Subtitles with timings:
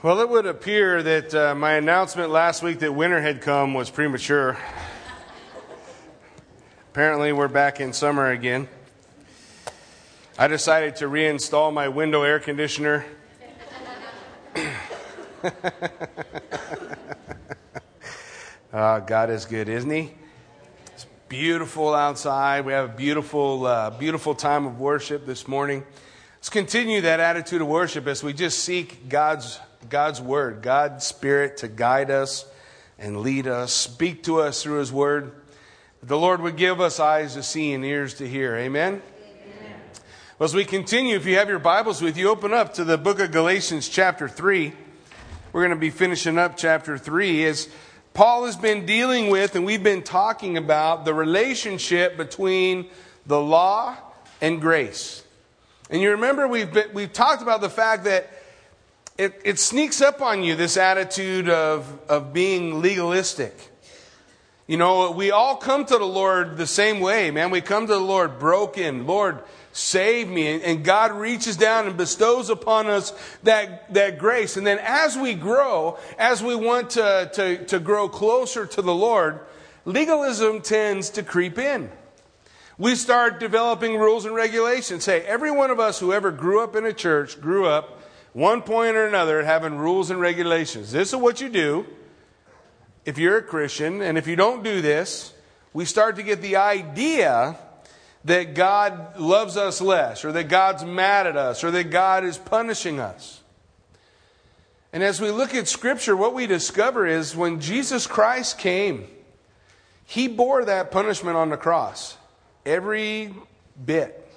[0.00, 3.90] Well, it would appear that uh, my announcement last week that winter had come was
[3.90, 4.56] premature.
[6.92, 8.68] Apparently, we're back in summer again.
[10.38, 13.06] I decided to reinstall my window air conditioner.
[18.72, 20.14] oh, God is good, isn't He?
[20.94, 22.64] It's beautiful outside.
[22.64, 25.82] We have a beautiful, uh, beautiful time of worship this morning.
[26.36, 31.58] Let's continue that attitude of worship as we just seek God's God's Word, God's Spirit
[31.58, 32.46] to guide us
[32.98, 35.32] and lead us, speak to us through His Word.
[36.02, 38.56] The Lord would give us eyes to see and ears to hear.
[38.56, 39.02] Amen?
[39.22, 39.72] Amen.
[40.38, 42.98] Well, as we continue, if you have your Bibles with you, open up to the
[42.98, 44.72] book of Galatians, chapter 3.
[45.52, 47.68] We're going to be finishing up chapter 3 as
[48.14, 52.90] Paul has been dealing with and we've been talking about the relationship between
[53.26, 53.96] the law
[54.40, 55.24] and grace.
[55.90, 58.30] And you remember we've, been, we've talked about the fact that
[59.18, 63.52] it, it sneaks up on you, this attitude of, of being legalistic.
[64.68, 67.50] You know, we all come to the Lord the same way, man.
[67.50, 69.06] We come to the Lord broken.
[69.06, 70.62] Lord, save me.
[70.62, 74.56] And God reaches down and bestows upon us that, that grace.
[74.56, 78.94] And then as we grow, as we want to, to, to grow closer to the
[78.94, 79.40] Lord,
[79.84, 81.90] legalism tends to creep in.
[82.76, 85.06] We start developing rules and regulations.
[85.06, 87.97] Hey, every one of us who ever grew up in a church grew up
[88.38, 90.92] one point or another having rules and regulations.
[90.92, 91.84] This is what you do
[93.04, 95.32] if you're a Christian, and if you don't do this,
[95.72, 97.56] we start to get the idea
[98.24, 102.38] that God loves us less, or that God's mad at us, or that God is
[102.38, 103.40] punishing us.
[104.92, 109.08] And as we look at Scripture, what we discover is when Jesus Christ came,
[110.04, 112.16] He bore that punishment on the cross.
[112.64, 113.34] Every
[113.84, 114.27] bit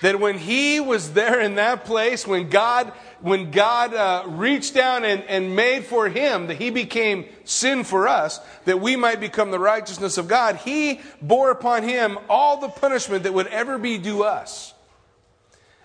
[0.00, 5.04] that when he was there in that place, when God, when God uh, reached down
[5.04, 9.50] and, and made for him that he became sin for us, that we might become
[9.50, 13.98] the righteousness of God, he bore upon him all the punishment that would ever be
[13.98, 14.72] due us.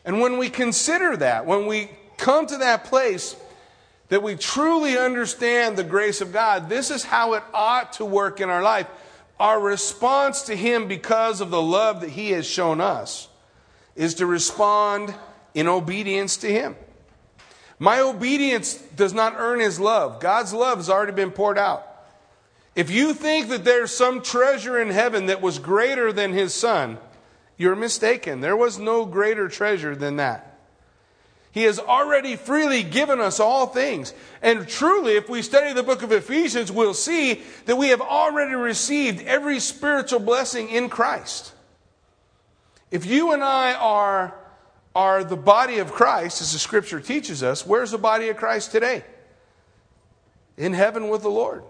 [0.05, 3.35] And when we consider that, when we come to that place
[4.09, 8.41] that we truly understand the grace of God, this is how it ought to work
[8.41, 8.85] in our life.
[9.39, 13.27] Our response to him because of the love that he has shown us
[13.95, 15.13] is to respond
[15.53, 16.75] in obedience to Him.
[17.79, 20.19] My obedience does not earn His love.
[20.19, 21.87] God's love has already been poured out.
[22.75, 26.97] If you think that there's some treasure in heaven that was greater than His Son,
[27.57, 28.41] you're mistaken.
[28.41, 30.57] There was no greater treasure than that.
[31.51, 34.11] He has already freely given us all things.
[34.41, 38.55] And truly, if we study the book of Ephesians, we'll see that we have already
[38.55, 41.52] received every spiritual blessing in Christ.
[42.93, 44.35] If you and I are,
[44.93, 48.71] are the body of Christ, as the scripture teaches us, where's the body of Christ
[48.71, 49.03] today?
[50.57, 51.63] In heaven with the Lord.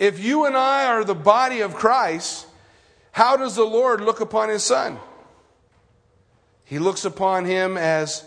[0.00, 2.48] If you and I are the body of Christ,
[3.12, 4.98] how does the Lord look upon his son?
[6.64, 8.24] He looks upon him as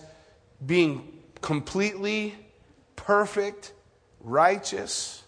[0.66, 2.34] being completely
[2.96, 3.74] perfect,
[4.22, 5.22] righteous.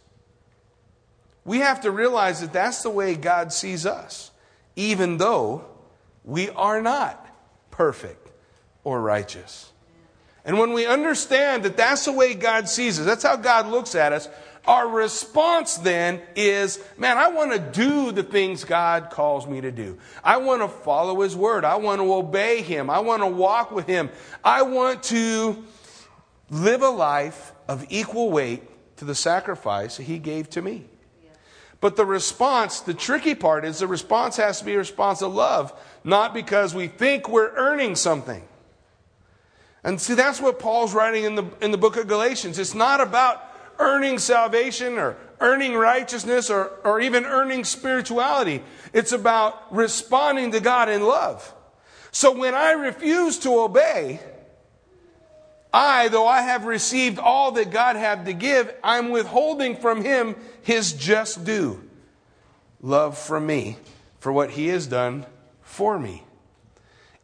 [1.43, 4.31] We have to realize that that's the way God sees us,
[4.77, 5.65] even though
[6.27, 7.25] we are not
[7.71, 8.29] perfect
[8.83, 9.71] or righteous.
[10.45, 13.95] And when we understand that that's the way God sees us, that's how God looks
[13.95, 14.29] at us,
[14.65, 19.71] our response then is, man, I want to do the things God calls me to
[19.71, 19.97] do.
[20.21, 21.63] I want to follow His word.
[21.63, 22.89] I want to obey Him.
[22.89, 24.09] I want to walk with Him.
[24.43, 25.63] I want to
[26.49, 28.63] live a life of equal weight
[28.97, 30.85] to the sacrifice He gave to me.
[31.79, 35.33] But the response, the tricky part is the response has to be a response of
[35.33, 35.73] love
[36.03, 38.41] not because we think we're earning something.
[39.83, 42.57] And see, that's what Paul's writing in the, in the book of Galatians.
[42.57, 43.43] It's not about
[43.77, 48.63] earning salvation or earning righteousness or, or even earning spirituality.
[48.93, 51.53] It's about responding to God in love.
[52.11, 54.21] So when I refuse to obey,
[55.77, 60.35] I, though I have received all that God had to give, I'm withholding from Him
[60.63, 61.87] His just due.
[62.81, 63.77] Love from me
[64.19, 65.27] for what He has done
[65.61, 66.23] for me.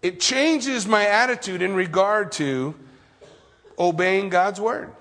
[0.04, 2.76] It changes my attitude in regard to
[3.80, 4.92] obeying God's word,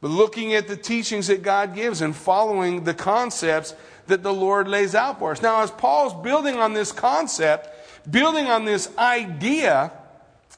[0.00, 3.74] but looking at the teachings that God gives and following the concepts
[4.06, 5.42] that the Lord lays out for us.
[5.42, 7.68] Now, as Paul's building on this concept,
[8.10, 9.92] building on this idea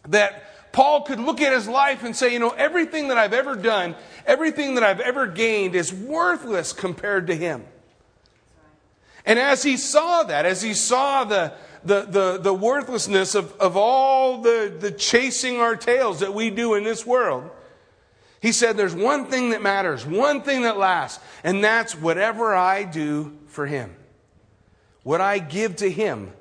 [0.07, 3.57] that Paul could look at his life and say, you know, everything that I've ever
[3.57, 3.97] done,
[4.27, 7.65] everything that I've ever gained is worthless compared to him.
[9.27, 11.53] And as he saw that, as he saw the,
[11.85, 16.75] the, the, the worthlessness of, of all the, the chasing our tails that we do
[16.75, 17.51] in this world,
[18.41, 22.85] He said, There's one thing that matters, one thing that lasts, and that's whatever I
[22.85, 23.95] do for Him.
[25.03, 26.33] What I give to Him.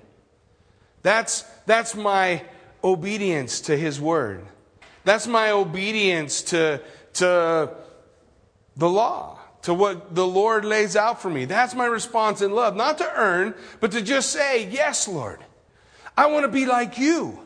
[1.02, 2.44] That's, that's my
[2.84, 4.46] obedience to His Word.
[5.04, 6.82] That's my obedience to,
[7.14, 7.72] to
[8.76, 11.46] the law, to what the Lord lays out for me.
[11.46, 12.76] That's my response in love.
[12.76, 15.44] Not to earn, but to just say, Yes, Lord.
[16.18, 17.40] I want to be like you.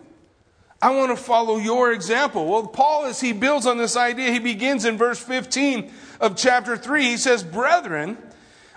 [0.82, 2.46] I want to follow your example.
[2.46, 5.90] Well, Paul, as he builds on this idea, he begins in verse 15
[6.20, 7.04] of chapter 3.
[7.04, 8.18] He says, Brethren,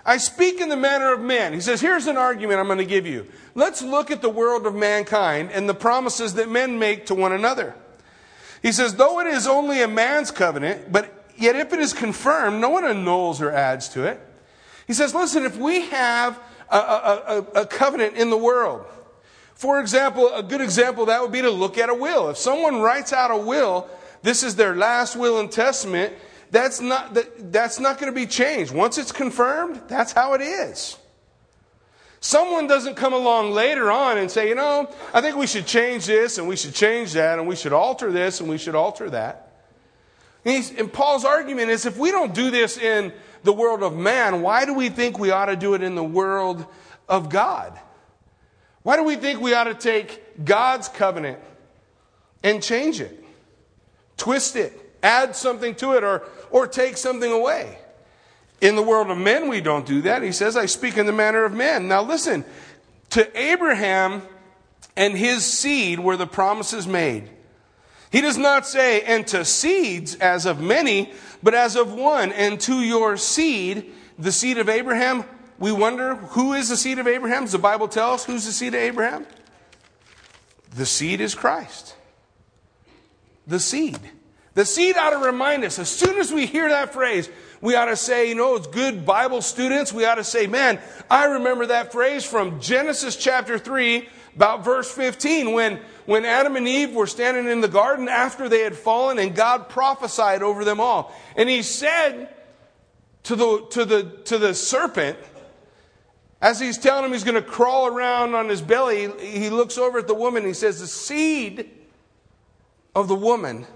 [0.07, 1.51] I speak in the manner of men.
[1.51, 3.27] He says, Here's an argument I'm going to give you.
[3.55, 7.33] Let's look at the world of mankind and the promises that men make to one
[7.33, 7.75] another.
[8.63, 12.61] He says, Though it is only a man's covenant, but yet if it is confirmed,
[12.61, 14.21] no one annuls or adds to it.
[14.87, 16.39] He says, Listen, if we have
[16.69, 18.85] a, a, a, a covenant in the world,
[19.55, 22.29] for example, a good example that would be to look at a will.
[22.29, 23.89] If someone writes out a will,
[24.21, 26.13] this is their last will and testament,
[26.51, 28.73] that's not, that, that's not going to be changed.
[28.73, 30.97] Once it's confirmed, that's how it is.
[32.19, 36.05] Someone doesn't come along later on and say, you know, I think we should change
[36.05, 39.09] this and we should change that and we should alter this and we should alter
[39.11, 39.51] that.
[40.43, 44.41] And, and Paul's argument is if we don't do this in the world of man,
[44.41, 46.65] why do we think we ought to do it in the world
[47.07, 47.77] of God?
[48.81, 51.39] Why do we think we ought to take God's covenant
[52.43, 53.23] and change it,
[54.15, 54.73] twist it,
[55.03, 57.77] add something to it, or, or take something away?
[58.59, 60.23] In the world of men, we don't do that.
[60.23, 61.87] He says, I speak in the manner of men.
[61.87, 62.43] Now listen,
[63.11, 64.23] to Abraham
[64.95, 67.29] and his seed were the promises made.
[68.11, 71.11] He does not say, and to seeds as of many,
[71.43, 75.23] but as of one, and to your seed, the seed of Abraham,
[75.59, 77.43] we wonder who is the seed of Abraham?
[77.43, 79.25] Does the Bible tell us who's the seed of Abraham?
[80.75, 81.95] The seed is Christ.
[83.45, 83.99] The seed.
[84.57, 87.29] The seed ought to remind us, as soon as we hear that phrase,
[87.61, 90.79] we ought to say, you know, it's good Bible students, we ought to say, man,
[91.11, 96.67] I remember that phrase from Genesis chapter 3, about verse 15, when, when Adam and
[96.67, 100.79] Eve were standing in the garden after they had fallen, and God prophesied over them
[100.79, 101.15] all.
[101.35, 102.33] And he said
[103.25, 105.19] to the, to the, to the serpent,
[106.41, 109.99] as he's telling him he's going to crawl around on his belly, he looks over
[109.99, 111.69] at the woman and he says, The seed
[112.95, 113.67] of the woman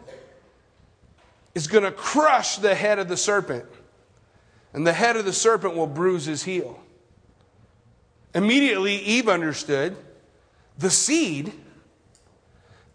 [1.53, 3.65] is going to crush the head of the serpent,
[4.74, 6.80] and the head of the serpent will bruise his heel.
[8.33, 9.98] Immediately, Eve understood
[10.77, 11.51] the seed,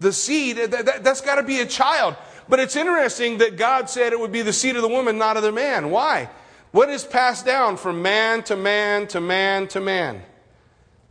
[0.01, 2.17] the seed, that, that, that's got to be a child.
[2.49, 5.37] But it's interesting that God said it would be the seed of the woman, not
[5.37, 5.91] of the man.
[5.91, 6.31] Why?
[6.71, 10.23] What is passed down from man to man to man to man?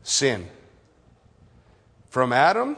[0.04, 0.48] Sin.
[2.10, 2.78] From Adam,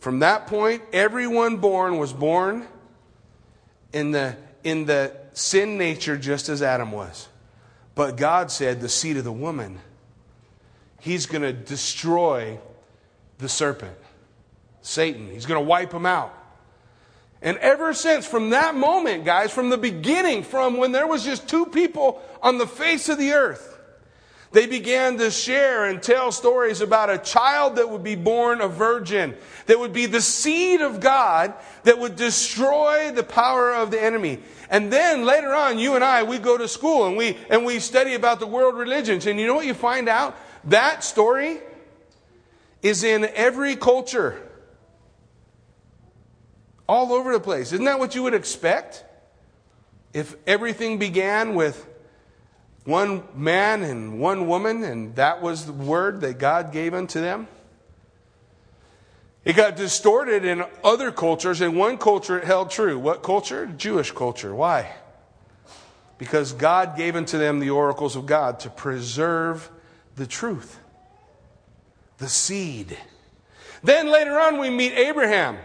[0.00, 2.66] from that point, everyone born was born
[3.92, 7.28] in the, in the sin nature just as Adam was.
[7.94, 9.80] But God said, the seed of the woman,
[11.00, 12.58] he's going to destroy
[13.38, 13.96] the serpent,
[14.82, 15.30] Satan.
[15.30, 16.34] He's going to wipe him out.
[17.40, 21.48] And ever since, from that moment, guys, from the beginning, from when there was just
[21.48, 23.77] two people on the face of the earth,
[24.50, 28.68] they began to share and tell stories about a child that would be born a
[28.68, 29.36] virgin,
[29.66, 31.52] that would be the seed of God
[31.82, 34.40] that would destroy the power of the enemy.
[34.70, 37.78] And then later on, you and I, we go to school and we, and we
[37.78, 39.26] study about the world religions.
[39.26, 40.36] And you know what you find out?
[40.64, 41.58] That story
[42.82, 44.42] is in every culture
[46.88, 47.72] all over the place.
[47.72, 49.04] Isn't that what you would expect?
[50.14, 51.86] If everything began with
[52.88, 57.46] one man and one woman, and that was the word that God gave unto them?
[59.44, 61.60] It got distorted in other cultures.
[61.60, 62.98] In one culture, it held true.
[62.98, 63.66] What culture?
[63.66, 64.54] Jewish culture.
[64.54, 64.90] Why?
[66.16, 69.70] Because God gave unto them the oracles of God to preserve
[70.16, 70.80] the truth,
[72.16, 72.96] the seed.
[73.82, 75.58] Then later on, we meet Abraham.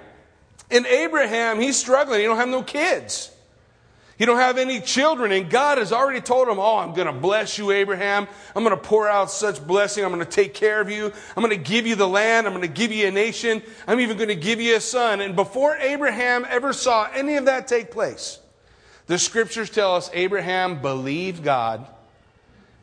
[0.70, 2.20] And Abraham, he's struggling.
[2.20, 3.32] He don't have no kids.
[4.18, 5.32] He don't have any children.
[5.32, 8.28] And God has already told him, Oh, I'm going to bless you, Abraham.
[8.56, 10.06] I'm going to pour out such blessing.
[10.06, 11.12] I'm going to take care of you.
[11.36, 12.46] I'm going to give you the land.
[12.46, 13.64] I'm going to give you a nation.
[13.88, 15.22] I'm even going to give you a son.
[15.22, 18.40] And before Abraham ever saw any of that take place,
[19.08, 21.88] the scriptures tell us Abraham believed God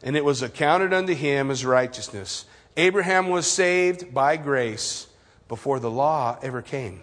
[0.02, 2.46] and it was accounted unto him as righteousness.
[2.76, 5.06] Abraham was saved by grace
[5.48, 7.02] before the law ever came.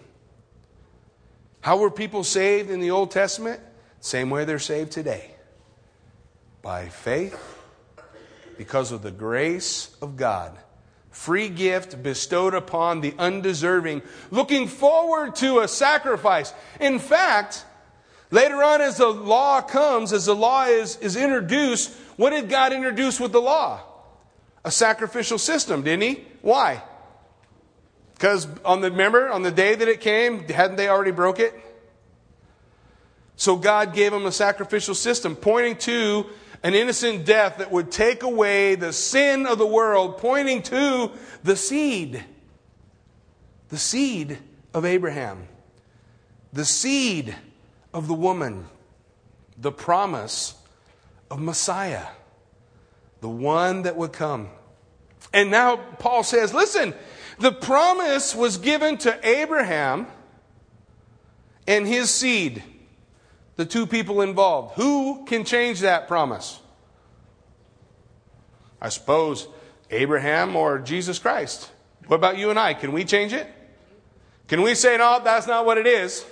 [1.60, 3.60] How were people saved in the Old Testament?
[4.00, 5.32] Same way they're saved today.
[6.62, 7.38] By faith,
[8.56, 10.56] because of the grace of God.
[11.10, 16.52] Free gift bestowed upon the undeserving, looking forward to a sacrifice.
[16.80, 17.64] In fact,
[18.30, 22.72] Later on, as the law comes, as the law is, is introduced, what did God
[22.72, 23.80] introduce with the law?
[24.64, 26.24] A sacrificial system, didn't he?
[26.42, 26.82] Why?
[28.14, 31.54] Because on the remember on the day that it came, hadn't they already broke it?
[33.38, 36.26] So God gave him a sacrificial system, pointing to
[36.64, 41.12] an innocent death that would take away the sin of the world, pointing to
[41.44, 42.24] the seed,
[43.68, 44.38] the seed
[44.74, 45.46] of Abraham,
[46.52, 47.36] the seed
[47.94, 48.66] of the woman,
[49.56, 50.54] the promise
[51.30, 52.06] of Messiah,
[53.20, 54.48] the one that would come.
[55.32, 56.92] And now Paul says, listen,
[57.38, 60.08] the promise was given to Abraham
[61.68, 62.64] and his seed,
[63.58, 64.76] the two people involved.
[64.76, 66.60] Who can change that promise?
[68.80, 69.48] I suppose
[69.90, 71.68] Abraham or Jesus Christ.
[72.06, 72.74] What about you and I?
[72.74, 73.48] Can we change it?
[74.46, 76.24] Can we say, no, that's not what it is?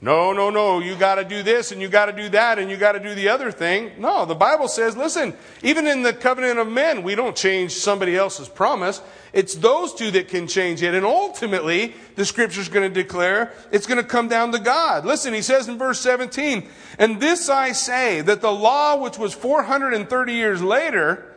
[0.00, 2.70] No, no, no, you got to do this and you got to do that and
[2.70, 3.90] you got to do the other thing.
[3.98, 8.16] No, the Bible says, listen, even in the covenant of men, we don't change somebody
[8.16, 9.02] else's promise.
[9.32, 10.94] It's those two that can change it.
[10.94, 15.04] And ultimately, the scripture's going to declare it's going to come down to God.
[15.04, 16.68] Listen, he says in verse 17,
[17.00, 21.34] and this I say, that the law which was 430 years later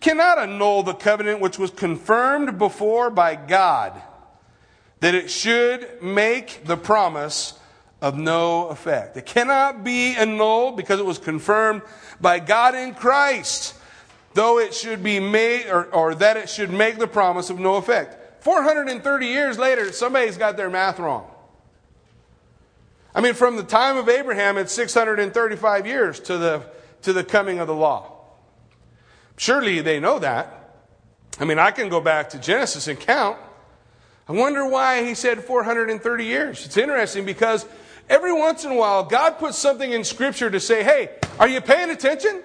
[0.00, 3.94] cannot annul the covenant which was confirmed before by God,
[5.00, 7.58] that it should make the promise
[8.00, 9.16] of no effect.
[9.16, 11.82] It cannot be annulled because it was confirmed
[12.20, 13.74] by God in Christ,
[14.34, 17.76] though it should be made, or, or that it should make the promise of no
[17.76, 18.42] effect.
[18.44, 21.30] 430 years later, somebody's got their math wrong.
[23.14, 26.66] I mean, from the time of Abraham, it's 635 years to the,
[27.02, 28.10] to the coming of the law.
[29.36, 30.82] Surely they know that.
[31.38, 33.38] I mean, I can go back to Genesis and count.
[34.28, 36.64] I wonder why he said 430 years.
[36.64, 37.66] It's interesting because
[38.08, 41.60] Every once in a while, God puts something in Scripture to say, hey, are you
[41.60, 42.42] paying attention?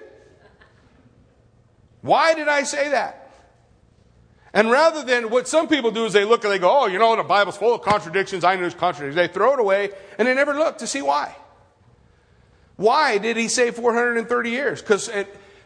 [2.02, 3.16] Why did I say that?
[4.52, 6.98] And rather than what some people do is they look and they go, oh, you
[6.98, 8.42] know, the Bible's full of contradictions.
[8.42, 9.14] I know there's contradictions.
[9.14, 11.36] They throw it away and they never look to see why.
[12.76, 14.80] Why did he say 430 years?
[14.80, 15.10] Because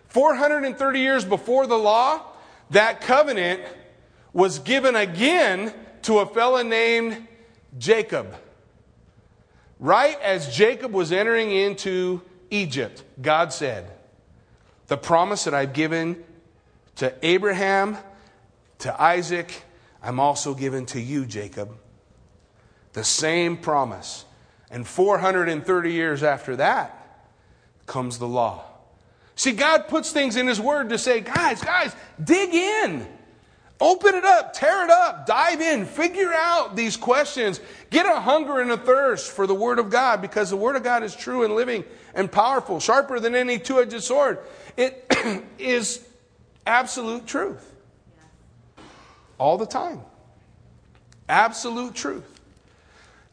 [0.08, 2.20] 430 years before the law,
[2.70, 3.62] that covenant
[4.32, 5.72] was given again
[6.02, 7.26] to a fellow named
[7.78, 8.36] Jacob.
[9.84, 13.86] Right as Jacob was entering into Egypt, God said,
[14.86, 16.24] The promise that I've given
[16.96, 17.98] to Abraham,
[18.78, 19.62] to Isaac,
[20.02, 21.76] I'm also given to you, Jacob.
[22.94, 24.24] The same promise.
[24.70, 27.28] And 430 years after that
[27.84, 28.64] comes the law.
[29.36, 33.06] See, God puts things in His Word to say, guys, guys, dig in.
[33.84, 37.60] Open it up, tear it up, dive in, figure out these questions.
[37.90, 40.82] Get a hunger and a thirst for the Word of God because the Word of
[40.82, 44.38] God is true and living and powerful, sharper than any two edged sword.
[44.78, 45.04] It
[45.58, 46.02] is
[46.66, 47.74] absolute truth.
[49.36, 50.00] All the time.
[51.28, 52.40] Absolute truth.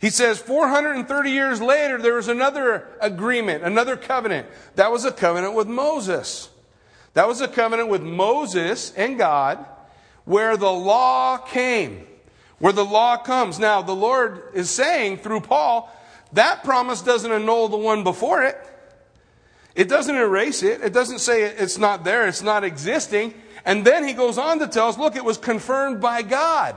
[0.01, 4.47] He says 430 years later, there was another agreement, another covenant.
[4.75, 6.49] That was a covenant with Moses.
[7.13, 9.65] That was a covenant with Moses and God
[10.25, 12.05] where the law came,
[12.59, 13.59] where the law comes.
[13.59, 15.91] Now, the Lord is saying through Paul,
[16.33, 18.57] that promise doesn't annul the one before it.
[19.75, 20.81] It doesn't erase it.
[20.81, 23.33] It doesn't say it's not there, it's not existing.
[23.65, 26.75] And then he goes on to tell us look, it was confirmed by God.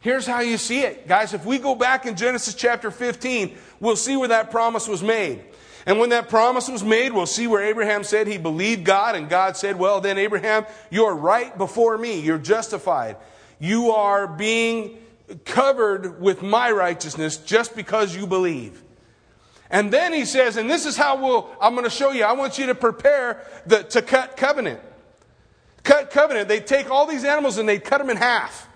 [0.00, 1.08] Here's how you see it.
[1.08, 5.02] Guys, if we go back in Genesis chapter 15, we'll see where that promise was
[5.02, 5.42] made.
[5.86, 9.28] And when that promise was made, we'll see where Abraham said he believed God, and
[9.28, 12.20] God said, Well, then, Abraham, you're right before me.
[12.20, 13.16] You're justified.
[13.60, 14.98] You are being
[15.44, 18.82] covered with my righteousness just because you believe.
[19.70, 22.32] And then he says, and this is how we'll, I'm going to show you, I
[22.32, 24.80] want you to prepare the, to cut covenant.
[25.82, 26.48] Cut covenant.
[26.48, 28.68] They take all these animals and they cut them in half.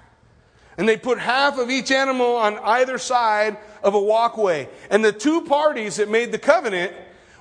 [0.80, 4.66] And they put half of each animal on either side of a walkway.
[4.88, 6.94] And the two parties that made the covenant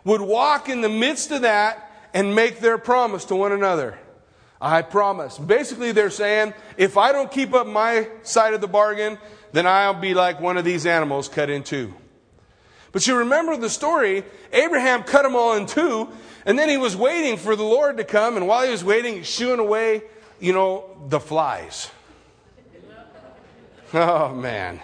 [0.04, 3.98] would walk in the midst of that and make their promise to one another.
[4.60, 5.38] I promise.
[5.38, 9.18] Basically, they're saying, if I don't keep up my side of the bargain,
[9.54, 11.94] then I'll be like one of these animals cut in two.
[12.92, 16.10] But you remember the story, Abraham cut them all in two,
[16.46, 19.24] and then he was waiting for the Lord to come, and while he was waiting,
[19.24, 20.02] shooing away,
[20.42, 21.90] you know, the flies.
[23.94, 24.80] Oh, man.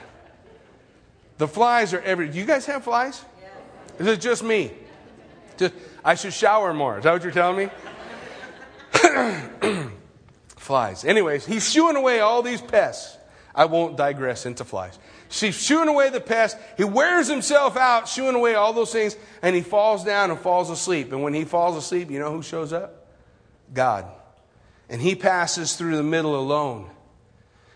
[1.37, 2.29] The flies are every.
[2.29, 3.23] Do you guys have flies?
[3.99, 4.71] Is it just me?
[5.57, 6.97] Just, I should shower more.
[6.97, 7.69] Is that what you're telling
[8.93, 9.89] me?
[10.57, 11.05] flies.
[11.05, 13.17] Anyways, he's shooing away all these pests
[13.55, 14.99] I won't digress into flies.
[15.29, 16.57] She's shooing away the pest.
[16.77, 20.69] He wears himself out, shooing away all those things, and he falls down and falls
[20.69, 21.13] asleep.
[21.13, 23.07] And when he falls asleep, you know who shows up?
[23.73, 24.05] God.
[24.89, 26.91] And he passes through the middle alone.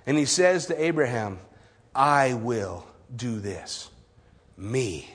[0.09, 1.37] And he says to Abraham,
[1.93, 2.83] I will
[3.15, 3.91] do this.
[4.57, 5.07] Me.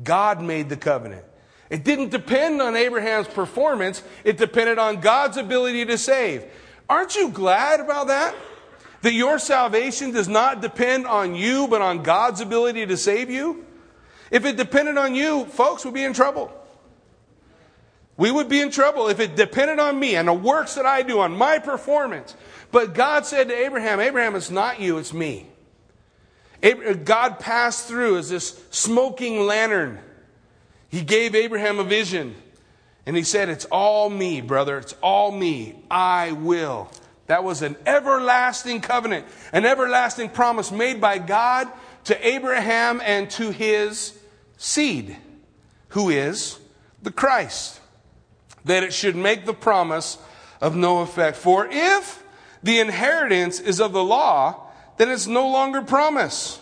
[0.00, 1.24] God made the covenant.
[1.70, 6.44] It didn't depend on Abraham's performance, it depended on God's ability to save.
[6.88, 8.36] Aren't you glad about that?
[9.02, 13.66] That your salvation does not depend on you, but on God's ability to save you?
[14.30, 16.52] If it depended on you, folks would be in trouble.
[18.20, 21.02] We would be in trouble if it depended on me and the works that I
[21.02, 22.36] do, on my performance.
[22.72, 25.46] But God said to Abraham, Abraham, it's not you, it's me.
[27.04, 29.98] God passed through as this smoking lantern.
[30.88, 32.34] He gave Abraham a vision.
[33.06, 34.78] And he said, It's all me, brother.
[34.78, 35.82] It's all me.
[35.90, 36.90] I will.
[37.26, 41.68] That was an everlasting covenant, an everlasting promise made by God
[42.04, 44.18] to Abraham and to his
[44.56, 45.16] seed,
[45.88, 46.58] who is
[47.02, 47.80] the Christ,
[48.64, 50.18] that it should make the promise
[50.60, 51.36] of no effect.
[51.36, 52.22] For if
[52.62, 56.60] the inheritance is of the law, then it's no longer promise.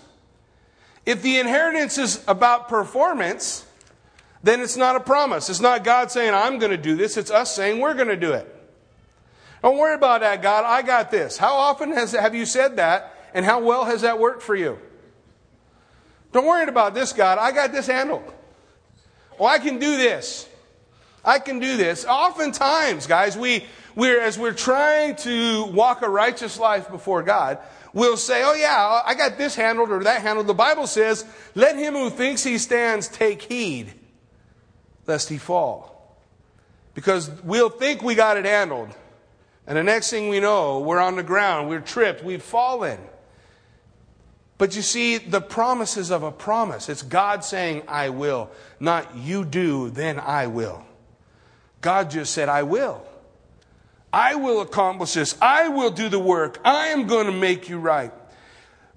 [1.05, 3.65] If the inheritance is about performance,
[4.43, 5.51] then it's not a promise.
[5.51, 7.17] It's not God saying, I'm going to do this.
[7.17, 8.55] It's us saying, we're going to do it.
[9.63, 10.65] Don't worry about that, God.
[10.65, 11.37] I got this.
[11.37, 14.79] How often has, have you said that, and how well has that worked for you?
[16.33, 17.39] Don't worry about this, God.
[17.39, 18.33] I got this handled.
[19.39, 20.48] Well, I can do this.
[21.29, 22.07] I can do this.
[22.07, 27.59] Oftentimes, guys, we, we're, as we're trying to walk a righteous life before God,
[27.93, 30.47] we'll say, oh, yeah, I got this handled or that handled.
[30.47, 33.93] The Bible says, let him who thinks he stands take heed
[35.07, 36.17] lest he fall.
[36.95, 38.89] Because we'll think we got it handled.
[39.67, 42.99] And the next thing we know, we're on the ground, we're tripped, we've fallen.
[44.57, 46.89] But you see, the promises of a promise.
[46.89, 48.51] It's God saying, I will.
[48.81, 50.88] Not you do, then I will.
[51.81, 53.03] God just said, I will.
[54.13, 55.37] I will accomplish this.
[55.41, 56.59] I will do the work.
[56.65, 58.13] I am going to make you right.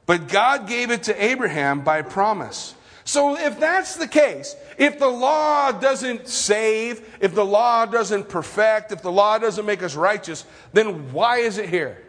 [0.05, 2.75] But God gave it to Abraham by promise.
[3.03, 8.91] So if that's the case, if the law doesn't save, if the law doesn't perfect,
[8.91, 12.01] if the law doesn't make us righteous, then why is it here?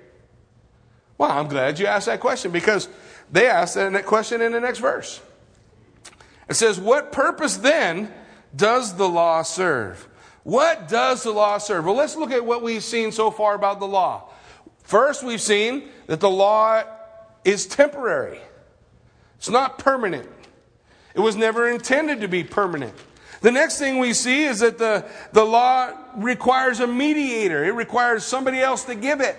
[1.19, 2.89] Well, I'm glad you asked that question because
[3.31, 5.21] they asked that question in the next verse.
[6.49, 8.13] It says, What purpose then
[8.55, 10.09] does the law serve?
[10.45, 11.85] What does the law serve?
[11.85, 14.29] Well, let's look at what we've seen so far about the law.
[14.83, 16.83] First, we've seen that the law
[17.45, 18.41] is temporary,
[19.37, 20.29] it's not permanent.
[21.15, 22.95] It was never intended to be permanent.
[23.43, 27.65] The next thing we see is that the, the law requires a mediator.
[27.65, 29.37] It requires somebody else to give it.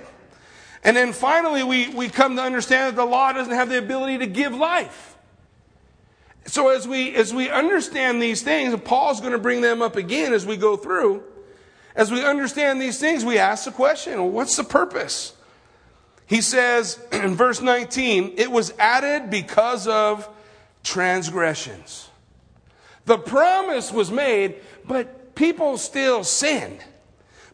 [0.84, 4.20] And then finally, we, we come to understand that the law doesn't have the ability
[4.20, 5.12] to give life.
[6.45, 9.95] So as we, as we understand these things, and Paul's going to bring them up
[9.95, 11.23] again as we go through,
[11.95, 15.34] as we understand these things, we ask the question, well, what's the purpose?
[16.25, 20.27] He says in verse 19, it was added because of
[20.84, 22.10] transgressions.
[23.06, 26.79] The promise was made, but people still sinned.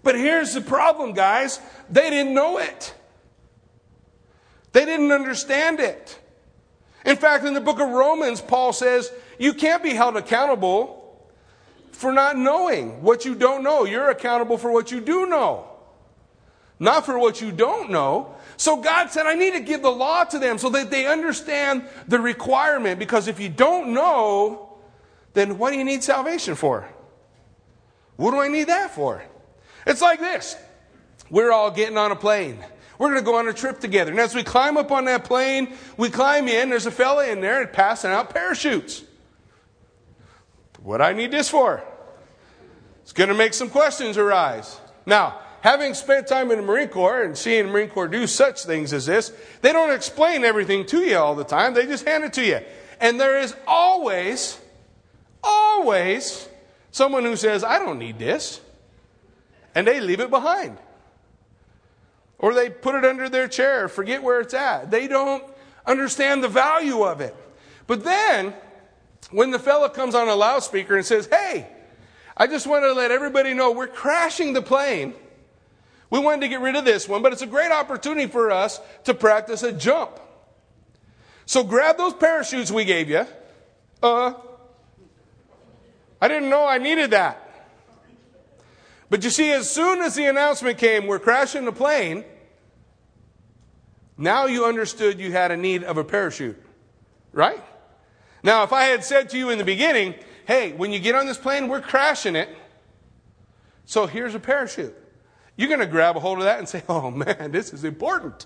[0.03, 2.93] But here's the problem, guys they didn't know it,
[4.71, 6.18] they didn't understand it.
[7.05, 10.95] In fact, in the book of Romans, Paul says, You can't be held accountable
[11.91, 13.85] for not knowing what you don't know.
[13.85, 15.67] You're accountable for what you do know,
[16.79, 18.35] not for what you don't know.
[18.57, 21.85] So God said, I need to give the law to them so that they understand
[22.07, 22.99] the requirement.
[22.99, 24.77] Because if you don't know,
[25.33, 26.89] then what do you need salvation for?
[28.17, 29.23] What do I need that for?
[29.87, 30.57] It's like this
[31.29, 32.59] we're all getting on a plane.
[32.99, 34.11] We're going to go on a trip together.
[34.11, 36.69] And as we climb up on that plane, we climb in.
[36.69, 39.03] There's a fella in there passing out parachutes.
[40.83, 41.83] What I need this for?
[43.03, 44.79] It's going to make some questions arise.
[45.05, 48.63] Now, having spent time in the Marine Corps and seeing the Marine Corps do such
[48.63, 49.31] things as this,
[49.61, 51.73] they don't explain everything to you all the time.
[51.73, 52.59] They just hand it to you.
[52.99, 54.59] And there is always,
[55.41, 56.49] always
[56.91, 58.59] someone who says, I don't need this.
[59.73, 60.77] And they leave it behind.
[62.39, 64.89] Or they put it under their chair, forget where it's at.
[64.89, 65.43] They don't
[65.85, 67.35] understand the value of it.
[67.85, 68.53] But then,
[69.31, 71.67] when the fellow comes on a loudspeaker and says, Hey,
[72.35, 75.13] I just want to let everybody know we're crashing the plane
[76.09, 78.81] we wanted to get rid of this one, but it's a great opportunity for us
[79.03, 80.19] to practice a jump.
[81.45, 83.25] So grab those parachutes we gave you.
[84.01, 84.33] Uh,
[86.21, 87.48] I didn't know I needed that.
[89.09, 92.23] But you see, as soon as the announcement came, we're crashing the plane,
[94.19, 96.61] Now you understood you had a need of a parachute,
[97.31, 97.63] right?
[98.43, 100.13] Now, if I had said to you in the beginning,
[100.45, 102.49] hey, when you get on this plane, we're crashing it,
[103.85, 104.93] so here's a parachute.
[105.55, 108.45] You're going to grab a hold of that and say, oh man, this is important.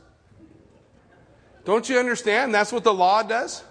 [1.66, 2.54] Don't you understand?
[2.54, 3.64] That's what the law does.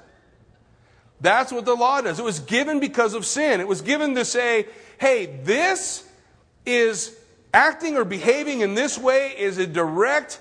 [1.21, 2.19] That's what the law does.
[2.19, 3.61] It was given because of sin.
[3.61, 4.67] It was given to say,
[4.99, 6.05] hey, this
[6.65, 7.17] is
[7.53, 10.41] acting or behaving in this way is a direct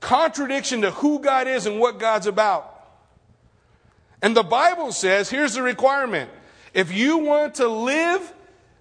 [0.00, 2.74] contradiction to who God is and what God's about.
[4.20, 6.30] And the Bible says here's the requirement
[6.74, 8.34] if you want to live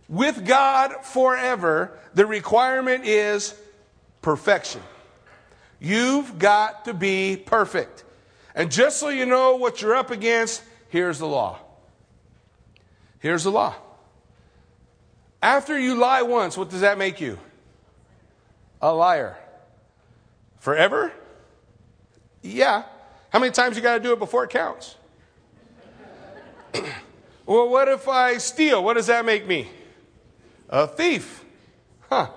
[0.09, 3.53] with God forever, the requirement is
[4.21, 4.81] perfection.
[5.79, 8.03] You've got to be perfect.
[8.55, 11.59] And just so you know what you're up against, here's the law.
[13.19, 13.75] Here's the law.
[15.47, 17.39] After you lie once, what does that make you?
[18.81, 19.37] A liar.
[20.59, 21.13] Forever?
[22.41, 22.83] Yeah.
[23.29, 24.97] How many times you got to do it before it counts?
[27.45, 28.83] well, what if I steal?
[28.83, 29.69] What does that make me?
[30.67, 31.45] A thief.
[32.09, 32.27] Huh.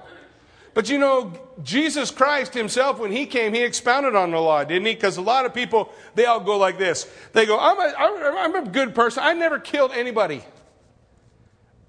[0.72, 1.32] But you know,
[1.64, 4.94] Jesus Christ himself, when he came, he expounded on the law, didn't he?
[4.94, 7.10] Because a lot of people, they all go like this.
[7.32, 7.92] They go, I'm a,
[8.38, 9.24] I'm a good person.
[9.24, 10.44] I never killed anybody.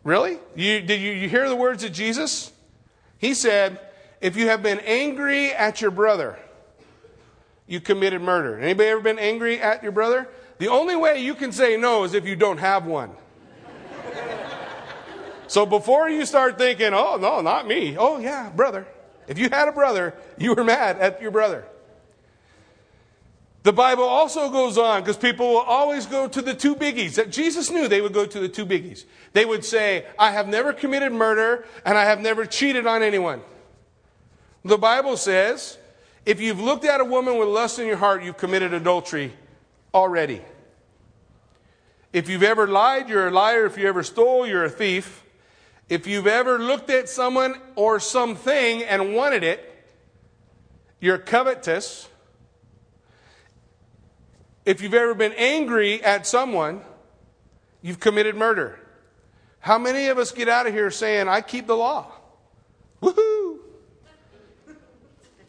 [0.04, 0.40] Really?
[0.56, 2.52] You, did you, you hear the words of Jesus?
[3.18, 3.80] He said,
[4.20, 6.40] if you have been angry at your brother,
[7.68, 8.60] you committed murder.
[8.60, 10.28] Anybody ever been angry at your brother?
[10.58, 13.12] The only way you can say no is if you don't have one.
[15.48, 17.98] So before you start thinking, oh, no, not me.
[17.98, 18.88] Oh, yeah, brother.
[19.28, 21.66] If you had a brother, you were mad at your brother.
[23.64, 27.30] The Bible also goes on because people will always go to the two biggies that
[27.30, 29.06] Jesus knew they would go to the two biggies.
[29.34, 33.42] They would say, I have never committed murder and I have never cheated on anyone.
[34.66, 35.78] The Bible says,
[36.26, 39.34] if you've looked at a woman with lust in your heart, you've committed adultery
[39.94, 40.42] already.
[42.14, 43.66] If you've ever lied, you're a liar.
[43.66, 45.24] If you ever stole, you're a thief.
[45.88, 49.68] If you've ever looked at someone or something and wanted it,
[51.00, 52.08] you're covetous.
[54.66, 56.82] If you've ever been angry at someone,
[57.82, 58.80] you've committed murder.
[59.60, 62.12] How many of us get out of here saying, I keep the law?
[63.02, 63.60] Woohoo!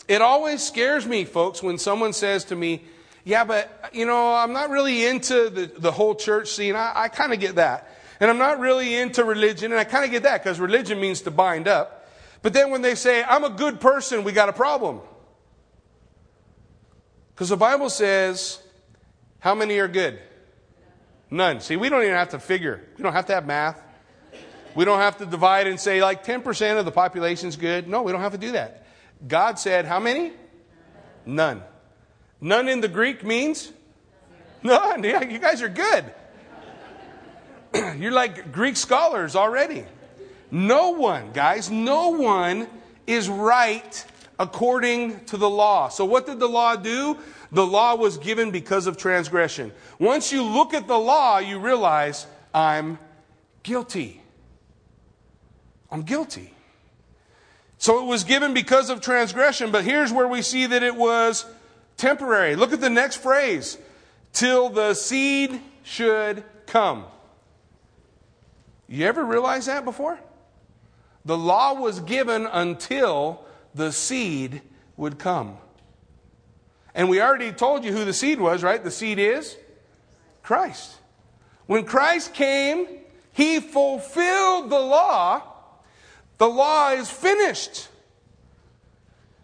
[0.09, 2.85] It always scares me, folks, when someone says to me,
[3.25, 6.75] Yeah, but, you know, I'm not really into the, the whole church scene.
[6.75, 7.88] I, I kind of get that.
[8.18, 11.22] And I'm not really into religion, and I kind of get that because religion means
[11.22, 12.09] to bind up.
[12.40, 15.01] But then when they say, I'm a good person, we got a problem.
[17.35, 18.62] Because the Bible says,
[19.42, 20.20] how many are good?
[21.28, 21.59] None.
[21.59, 22.81] See, we don't even have to figure.
[22.96, 23.83] We don't have to have math.
[24.76, 27.88] We don't have to divide and say, like, 10% of the population's good.
[27.88, 28.87] No, we don't have to do that.
[29.26, 30.31] God said, how many?
[31.26, 31.61] None.
[32.40, 33.72] None in the Greek means?
[34.62, 35.02] None.
[35.05, 36.05] Yeah, you guys are good.
[38.00, 39.85] You're like Greek scholars already.
[40.52, 42.68] No one, guys, no one
[43.09, 44.07] is right
[44.38, 45.88] according to the law.
[45.88, 47.18] So, what did the law do?
[47.53, 49.73] The law was given because of transgression.
[49.99, 52.99] Once you look at the law, you realize I'm
[53.62, 54.23] guilty.
[55.91, 56.55] I'm guilty.
[57.77, 61.45] So, it was given because of transgression, but here's where we see that it was
[61.97, 62.57] temporary.
[62.57, 63.77] Look at the next phrase
[64.33, 67.05] till the seed should come.
[68.88, 70.19] You ever realize that before?
[71.25, 74.62] The law was given until the seed
[74.97, 75.59] would come.
[76.94, 78.83] And we already told you who the seed was, right?
[78.83, 79.57] The seed is
[80.42, 80.96] Christ.
[81.66, 82.87] When Christ came,
[83.33, 85.42] he fulfilled the law.
[86.38, 87.88] The law is finished.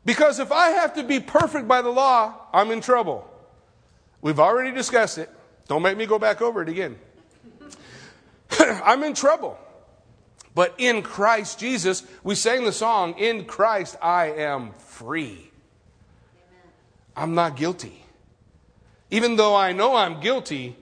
[0.05, 3.29] Because if I have to be perfect by the law, I'm in trouble.
[4.21, 5.31] We've already discussed it.
[5.69, 6.99] Don't make me go back over it again.
[8.59, 9.59] I'm in trouble.
[10.55, 15.48] But in Christ Jesus, we sang the song, In Christ I am free.
[17.19, 18.05] I'm not guilty.
[19.11, 20.77] Even though I know I'm guilty,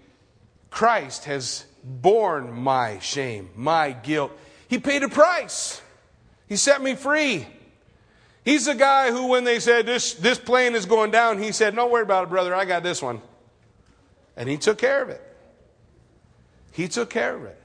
[0.71, 4.33] Christ has borne my shame, my guilt.
[4.69, 5.81] He paid a price.
[6.47, 7.47] He set me free.
[8.45, 11.75] He's the guy who, when they said, this, this plane is going down, he said,
[11.75, 13.23] Don't worry about it, brother, I got this one.
[14.37, 15.23] And he took care of it.
[16.73, 17.59] He took care of it.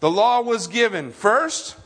[0.00, 1.76] The law was given first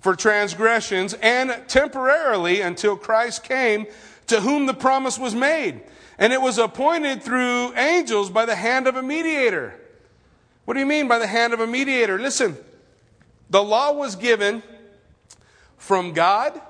[0.00, 3.86] for transgressions and temporarily until Christ came,
[4.28, 5.82] to whom the promise was made.
[6.18, 9.78] And it was appointed through angels by the hand of a mediator.
[10.64, 12.18] What do you mean by the hand of a mediator?
[12.18, 12.56] Listen,
[13.50, 14.62] the law was given
[15.76, 16.60] from God,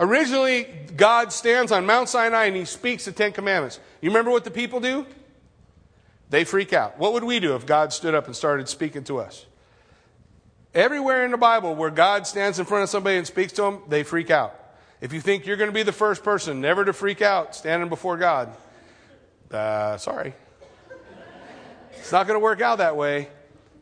[0.00, 3.78] Originally, God stands on Mount Sinai and he speaks the Ten Commandments.
[4.00, 5.04] You remember what the people do?
[6.30, 6.98] They freak out.
[6.98, 9.44] What would we do if God stood up and started speaking to us?
[10.74, 13.82] Everywhere in the Bible where God stands in front of somebody and speaks to them,
[13.88, 14.58] they freak out.
[15.00, 17.88] If you think you're going to be the first person never to freak out standing
[17.88, 18.54] before God,
[19.50, 20.34] uh, sorry.
[21.96, 23.28] It's not going to work out that way.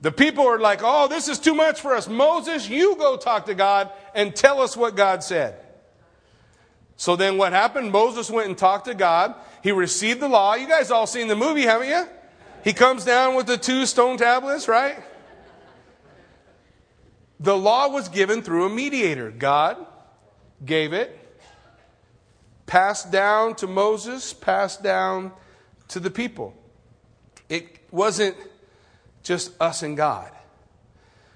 [0.00, 2.08] The people are like, oh, this is too much for us.
[2.08, 5.56] Moses, you go talk to God and tell us what God said.
[6.96, 7.90] So then what happened?
[7.90, 9.34] Moses went and talked to God.
[9.62, 10.54] He received the law.
[10.54, 12.06] You guys all seen the movie, haven't you?
[12.62, 15.02] He comes down with the two stone tablets, right?
[17.40, 19.30] The law was given through a mediator.
[19.30, 19.84] God
[20.64, 21.18] gave it,
[22.66, 25.32] passed down to Moses, passed down
[25.88, 26.54] to the people.
[27.48, 28.36] It wasn't
[29.22, 30.30] just us and God.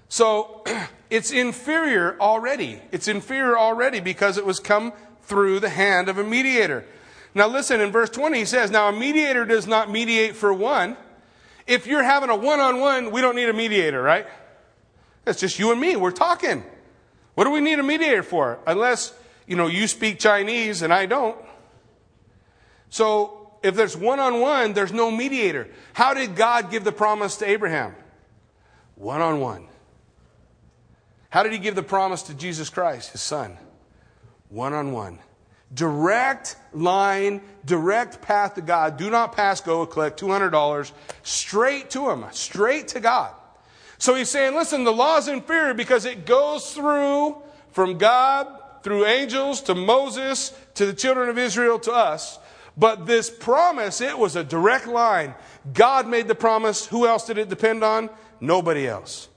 [0.09, 0.63] So
[1.11, 2.81] it's inferior already.
[2.91, 6.85] It's inferior already because it was come through the hand of a mediator.
[7.35, 10.97] Now, listen, in verse 20, he says, Now a mediator does not mediate for one.
[11.67, 14.27] If you're having a one on one, we don't need a mediator, right?
[15.27, 15.97] It's just you and me.
[15.97, 16.65] We're talking.
[17.35, 18.59] What do we need a mediator for?
[18.67, 19.15] Unless,
[19.47, 21.39] you know, you speak Chinese and I don't.
[22.91, 25.69] So if there's one on one, there's no mediator.
[25.95, 27.95] How did God give the promise to Abraham?
[28.97, 29.69] One on one.
[31.31, 33.57] How did he give the promise to Jesus Christ, his son?
[34.51, 35.19] One on one.
[35.73, 38.99] Direct line, direct path to God.
[38.99, 40.93] Do not pass go, collect $200
[41.23, 43.33] straight to him, straight to God.
[44.03, 48.49] So he's saying, listen, the law is inferior because it goes through from God,
[48.83, 52.41] through angels, to Moses, to the children of Israel, to us.
[52.77, 55.37] But this promise, it was a direct line.
[55.73, 56.85] God made the promise.
[56.87, 58.11] Who else did it depend on?
[58.41, 59.29] Nobody else.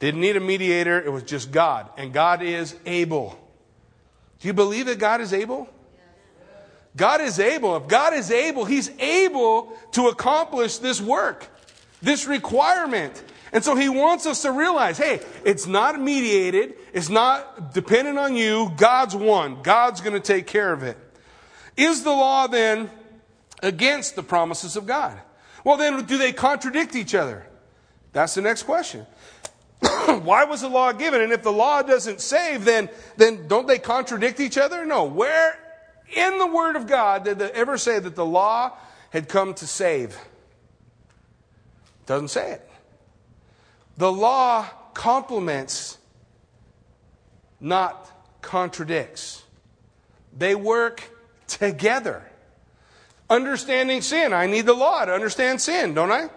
[0.00, 1.00] Didn't need a mediator.
[1.00, 1.88] It was just God.
[1.96, 3.38] And God is able.
[4.40, 5.68] Do you believe that God is able?
[6.96, 7.76] God is able.
[7.76, 11.46] If God is able, He's able to accomplish this work,
[12.02, 13.22] this requirement.
[13.52, 18.36] And so he wants us to realize hey, it's not mediated, it's not dependent on
[18.36, 18.70] you.
[18.76, 20.96] God's one, God's going to take care of it.
[21.76, 22.90] Is the law then
[23.62, 25.18] against the promises of God?
[25.64, 27.46] Well, then, do they contradict each other?
[28.12, 29.06] That's the next question.
[29.80, 31.20] Why was the law given?
[31.20, 34.84] And if the law doesn't save, then, then don't they contradict each other?
[34.84, 35.04] No.
[35.04, 35.58] Where
[36.14, 38.72] in the Word of God did they ever say that the law
[39.10, 40.16] had come to save?
[42.06, 42.67] Doesn't say it.
[43.98, 45.98] The law complements,
[47.60, 49.42] not contradicts.
[50.36, 51.02] They work
[51.48, 52.22] together.
[53.28, 54.32] Understanding sin.
[54.32, 56.30] I need the law to understand sin, don't I?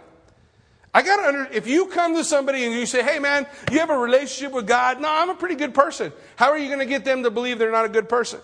[0.93, 3.79] I got to under, if you come to somebody and you say, hey man, you
[3.79, 4.99] have a relationship with God.
[4.99, 6.11] No, I'm a pretty good person.
[6.35, 8.41] How are you to get them to believe they're not a good person?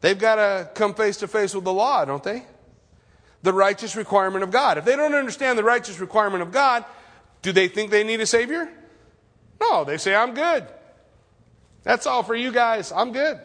[0.00, 2.44] They've got to come face to face with the law, don't they?
[3.42, 4.78] The righteous requirement of God.
[4.78, 6.84] If they don't understand the righteous requirement of God,
[7.46, 8.68] do they think they need a Savior?
[9.60, 10.66] No, they say, I'm good.
[11.84, 12.90] That's all for you guys.
[12.90, 13.38] I'm good.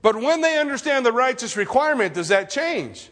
[0.00, 3.10] But when they understand the righteous requirement, does that change?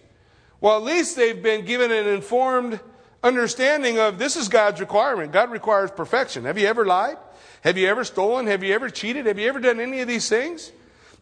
[0.62, 2.80] Well, at least they've been given an informed
[3.22, 5.32] understanding of this is God's requirement.
[5.32, 6.46] God requires perfection.
[6.46, 7.18] Have you ever lied?
[7.60, 8.46] Have you ever stolen?
[8.46, 9.26] Have you ever cheated?
[9.26, 10.72] Have you ever done any of these things?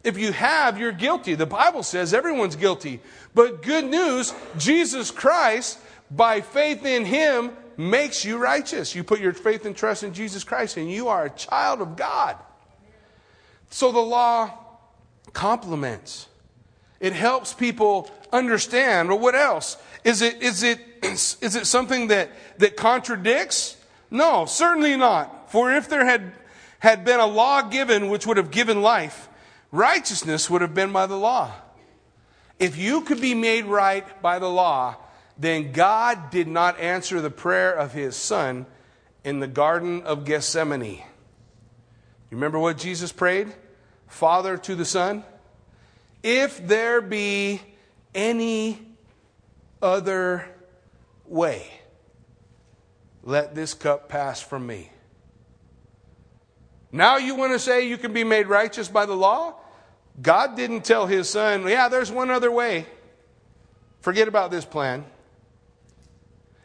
[0.05, 1.35] If you have, you're guilty.
[1.35, 3.01] The Bible says everyone's guilty.
[3.35, 8.95] But good news, Jesus Christ, by faith in Him, makes you righteous.
[8.95, 11.95] You put your faith and trust in Jesus Christ, and you are a child of
[11.95, 12.37] God.
[13.69, 14.51] So the law
[15.33, 16.27] complements.
[16.99, 19.09] It helps people understand.
[19.09, 19.77] Well, what else?
[20.03, 23.77] Is it, is it, is it something that, that contradicts?
[24.09, 25.51] No, certainly not.
[25.51, 26.33] For if there had,
[26.79, 29.29] had been a law given which would have given life,
[29.71, 31.51] righteousness would have been by the law.
[32.59, 34.97] If you could be made right by the law,
[35.41, 38.67] then God did not answer the prayer of his son
[39.23, 40.97] in the Garden of Gethsemane.
[42.29, 43.51] You remember what Jesus prayed?
[44.07, 45.23] Father to the Son,
[46.21, 47.59] if there be
[48.13, 48.79] any
[49.81, 50.47] other
[51.25, 51.67] way,
[53.23, 54.91] let this cup pass from me.
[56.91, 59.55] Now you want to say you can be made righteous by the law?
[60.21, 62.85] God didn't tell his son, yeah, there's one other way.
[64.01, 65.05] Forget about this plan.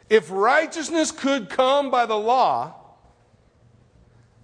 [0.09, 2.73] If righteousness could come by the law,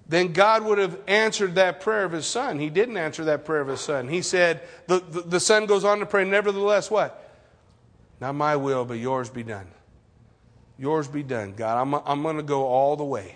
[0.07, 2.59] then God would have answered that prayer of his son.
[2.59, 4.09] He didn't answer that prayer of his son.
[4.09, 7.19] He said, the, the, the son goes on to pray, nevertheless, what?
[8.19, 9.67] Not my will, but yours be done.
[10.77, 11.81] Yours be done, God.
[11.81, 13.35] I'm, I'm going to go all the way.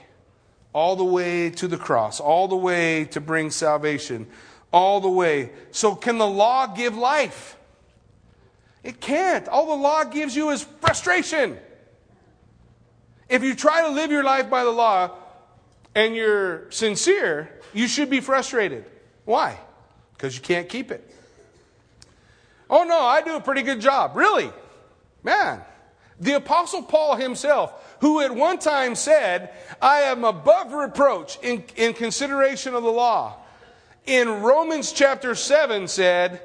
[0.73, 4.27] All the way to the cross, all the way to bring salvation,
[4.71, 5.51] all the way.
[5.71, 7.57] So, can the law give life?
[8.83, 9.47] It can't.
[9.47, 11.57] All the law gives you is frustration.
[13.29, 15.11] If you try to live your life by the law
[15.93, 18.85] and you're sincere, you should be frustrated.
[19.25, 19.59] Why?
[20.13, 21.03] Because you can't keep it.
[22.69, 24.15] Oh, no, I do a pretty good job.
[24.15, 24.51] Really?
[25.23, 25.61] Man.
[26.19, 31.93] The Apostle Paul himself, who at one time said, I am above reproach in, in
[31.93, 33.35] consideration of the law,
[34.07, 36.41] in Romans chapter 7 said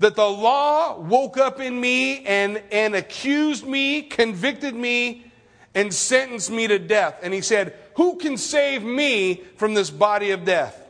[0.00, 5.30] that the law woke up in me and, and accused me, convicted me,
[5.76, 7.20] and sentenced me to death.
[7.22, 10.82] And he said, Who can save me from this body of death?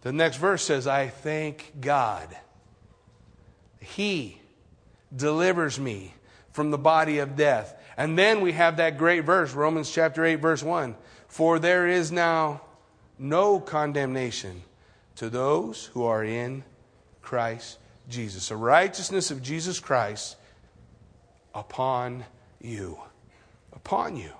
[0.00, 2.26] The next verse says, I thank God.
[3.80, 4.40] He
[5.14, 6.14] delivers me
[6.52, 7.78] from the body of death.
[7.98, 10.96] And then we have that great verse, Romans chapter 8, verse 1.
[11.28, 12.62] For there is now
[13.18, 14.62] no condemnation
[15.16, 16.64] to those who are in
[17.20, 17.78] Christ
[18.08, 18.48] Jesus.
[18.48, 20.36] The righteousness of Jesus Christ
[21.54, 22.24] upon
[22.58, 22.98] you.
[23.84, 24.30] Upon you.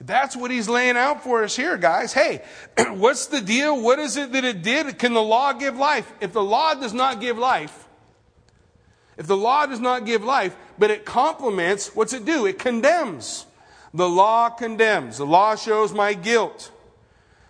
[0.00, 2.12] That's what he's laying out for us here, guys.
[2.12, 2.42] Hey,
[2.90, 3.80] what's the deal?
[3.80, 4.98] What is it that it did?
[4.98, 6.10] Can the law give life?
[6.20, 7.86] If the law does not give life,
[9.18, 12.46] if the law does not give life, but it complements, what's it do?
[12.46, 13.44] It condemns.
[13.92, 15.18] The law condemns.
[15.18, 16.70] The law shows my guilt.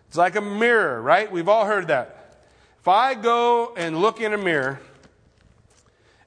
[0.08, 1.30] It's like a mirror, right?
[1.30, 2.40] We've all heard that.
[2.80, 4.80] If I go and look in a mirror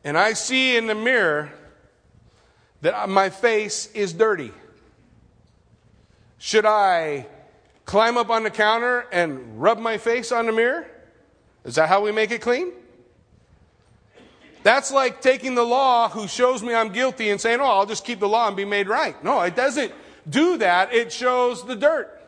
[0.06, 1.52] and I see in the mirror
[2.82, 4.54] that my face is dirty,
[6.44, 7.26] should I
[7.86, 10.86] climb up on the counter and rub my face on the mirror?
[11.64, 12.74] Is that how we make it clean?
[14.62, 18.04] That's like taking the law who shows me I'm guilty and saying, oh, I'll just
[18.04, 19.24] keep the law and be made right.
[19.24, 19.94] No, it doesn't
[20.30, 20.94] do that.
[20.94, 22.22] It shows the dirt.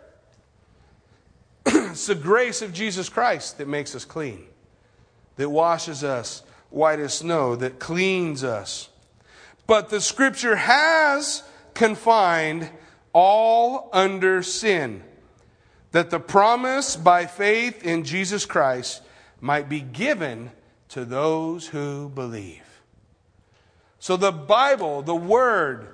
[1.65, 4.45] it's the grace of Jesus Christ that makes us clean,
[5.36, 8.88] that washes us white as snow, that cleans us.
[9.67, 12.69] But the scripture has confined
[13.15, 15.01] all under sin,
[15.93, 19.01] that the promise by faith in Jesus Christ
[19.39, 20.51] might be given
[20.89, 22.82] to those who believe.
[23.99, 25.88] So the Bible, the Word,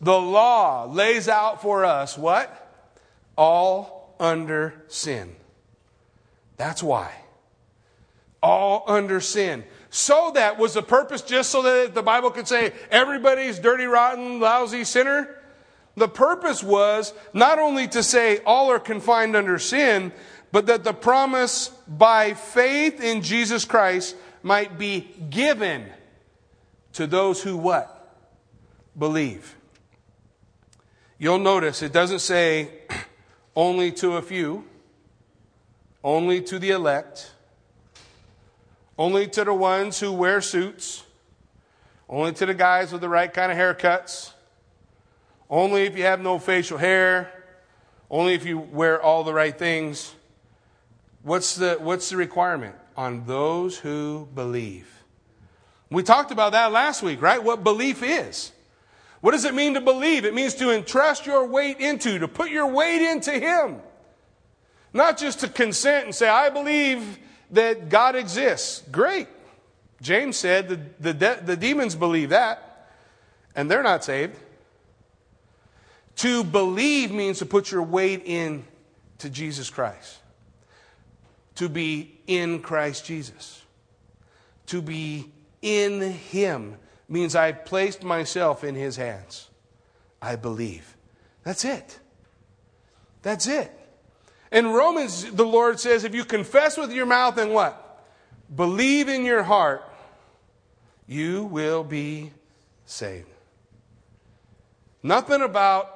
[0.00, 2.68] the law lays out for us what?
[3.38, 5.36] All under sin.
[6.56, 7.12] That's why.
[8.42, 9.62] All under sin.
[9.90, 14.40] So that was the purpose just so that the Bible could say everybody's dirty, rotten,
[14.40, 15.35] lousy sinner?
[15.96, 20.12] The purpose was not only to say all are confined under sin,
[20.52, 25.86] but that the promise by faith in Jesus Christ might be given
[26.92, 28.14] to those who what?
[28.96, 29.56] Believe.
[31.18, 32.70] You'll notice it doesn't say
[33.56, 34.64] only to a few,
[36.04, 37.32] only to the elect,
[38.98, 41.04] only to the ones who wear suits,
[42.08, 44.32] only to the guys with the right kind of haircuts
[45.48, 47.32] only if you have no facial hair,
[48.10, 50.14] only if you wear all the right things.
[51.22, 52.74] What's the, what's the requirement?
[52.96, 54.88] On those who believe.
[55.90, 57.42] We talked about that last week, right?
[57.42, 58.52] What belief is.
[59.20, 60.24] What does it mean to believe?
[60.24, 63.80] It means to entrust your weight into, to put your weight into Him.
[64.92, 67.18] Not just to consent and say, I believe
[67.50, 68.82] that God exists.
[68.90, 69.28] Great.
[70.00, 72.90] James said the, the, the demons believe that,
[73.54, 74.36] and they're not saved.
[76.16, 78.64] To believe means to put your weight in
[79.18, 80.18] to Jesus Christ.
[81.56, 83.62] To be in Christ Jesus.
[84.66, 85.30] To be
[85.62, 86.76] in Him
[87.08, 89.48] means I've placed myself in His hands.
[90.20, 90.96] I believe.
[91.44, 91.98] That's it.
[93.22, 93.70] That's it.
[94.50, 98.04] In Romans, the Lord says, if you confess with your mouth and what?
[98.54, 99.82] Believe in your heart,
[101.06, 102.32] you will be
[102.84, 103.28] saved.
[105.02, 105.95] Nothing about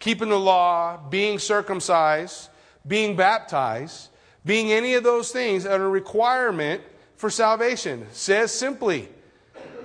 [0.00, 2.48] keeping the law, being circumcised,
[2.86, 4.08] being baptized,
[4.44, 6.82] being any of those things are a requirement
[7.16, 8.02] for salvation.
[8.02, 9.08] It says simply,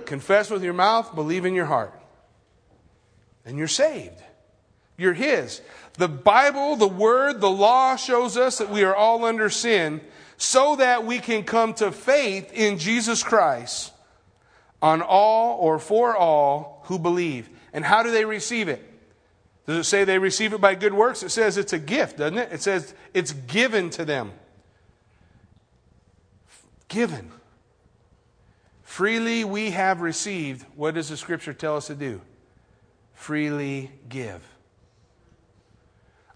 [0.06, 1.92] confess with your mouth, believe in your heart.
[3.44, 4.20] And you're saved.
[4.96, 5.60] You're His.
[5.98, 10.00] The Bible, the Word, the law shows us that we are all under sin
[10.38, 13.92] so that we can come to faith in Jesus Christ
[14.80, 17.48] on all or for all who believe.
[17.72, 18.82] And how do they receive it?
[19.66, 21.22] Does it say they receive it by good works?
[21.22, 22.52] It says it's a gift, doesn't it?
[22.52, 24.32] It says it's given to them.
[26.88, 27.32] Given.
[28.82, 30.64] Freely we have received.
[30.76, 32.20] What does the scripture tell us to do?
[33.12, 34.40] Freely give.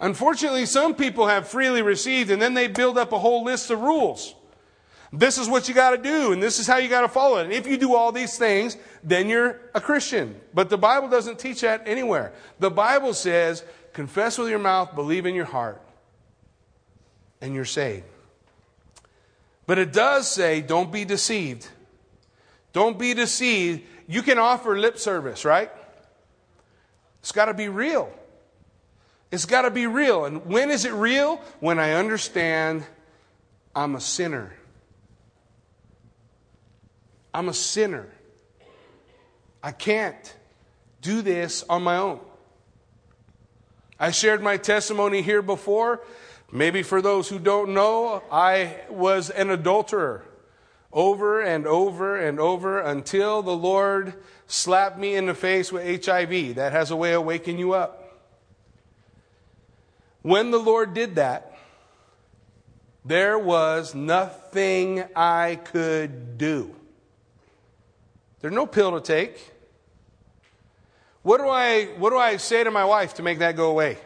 [0.00, 3.80] Unfortunately, some people have freely received and then they build up a whole list of
[3.80, 4.34] rules.
[5.12, 7.38] This is what you got to do, and this is how you got to follow
[7.38, 7.44] it.
[7.44, 10.40] And if you do all these things, then you're a Christian.
[10.54, 12.32] But the Bible doesn't teach that anywhere.
[12.60, 15.82] The Bible says, confess with your mouth, believe in your heart,
[17.40, 18.04] and you're saved.
[19.66, 21.66] But it does say, don't be deceived.
[22.72, 23.82] Don't be deceived.
[24.06, 25.70] You can offer lip service, right?
[27.18, 28.12] It's got to be real.
[29.32, 30.24] It's got to be real.
[30.24, 31.40] And when is it real?
[31.58, 32.84] When I understand
[33.74, 34.52] I'm a sinner.
[37.32, 38.08] I'm a sinner.
[39.62, 40.34] I can't
[41.00, 42.20] do this on my own.
[43.98, 46.02] I shared my testimony here before.
[46.50, 50.24] Maybe for those who don't know, I was an adulterer
[50.92, 54.14] over and over and over until the Lord
[54.46, 56.56] slapped me in the face with HIV.
[56.56, 58.18] That has a way of waking you up.
[60.22, 61.56] When the Lord did that,
[63.04, 66.74] there was nothing I could do.
[68.40, 69.52] There's no pill to take.
[71.22, 73.98] What do I, what do I say to my wife to make that go away?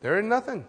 [0.00, 0.64] There is nothing.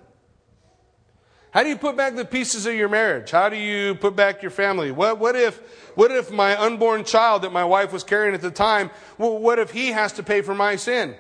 [1.52, 3.32] How do you put back the pieces of your marriage?
[3.32, 4.92] How do you put back your family?
[4.92, 5.58] What, what, if,
[5.96, 9.58] what if my unborn child that my wife was carrying at the time, well, what
[9.58, 11.16] if he has to pay for my sin?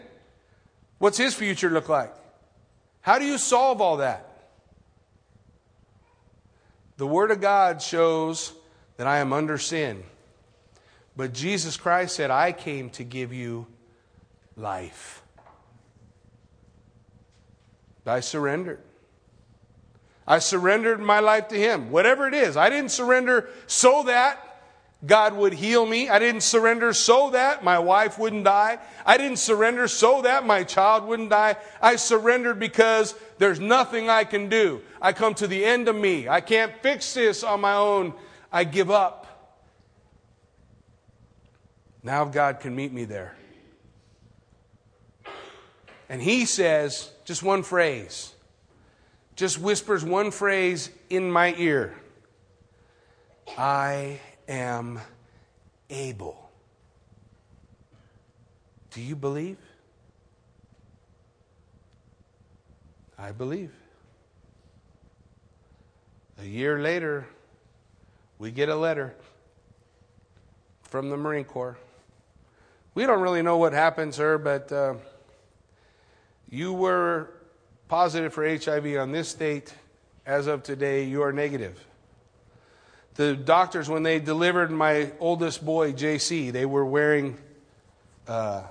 [0.97, 2.13] What's his future look like?
[3.01, 4.25] How do you solve all that?
[6.97, 8.51] The Word of God shows
[8.97, 10.03] that I am under sin.
[11.15, 13.65] But Jesus Christ said, I came to give you
[14.55, 15.23] life.
[18.05, 18.79] I surrendered.
[20.27, 22.57] I surrendered my life to Him, whatever it is.
[22.57, 24.43] I didn't surrender so that
[25.05, 26.09] God would heal me.
[26.09, 28.79] I didn't surrender so that my wife wouldn't die.
[29.05, 31.57] I didn't surrender so that my child wouldn't die.
[31.81, 34.81] I surrendered because there's nothing I can do.
[35.01, 36.27] I come to the end of me.
[36.27, 38.13] I can't fix this on my own.
[38.51, 39.25] I give up.
[42.03, 43.35] Now God can meet me there.
[46.09, 48.33] And He says just one phrase,
[49.35, 51.95] just whispers one phrase in my ear
[53.57, 54.99] I am
[55.89, 56.49] able.
[58.91, 59.57] Do you believe?
[63.17, 63.71] I believe.
[66.39, 67.27] A year later,
[68.39, 69.15] we get a letter
[70.83, 71.77] from the Marine Corps.
[72.93, 74.95] We don't really know what happened, sir, but uh,
[76.49, 77.29] you were
[77.87, 79.73] positive for HIV on this date.
[80.25, 81.83] As of today, you are negative.
[83.15, 87.37] The doctors, when they delivered my oldest boy, JC, they were wearing
[88.27, 88.63] uh,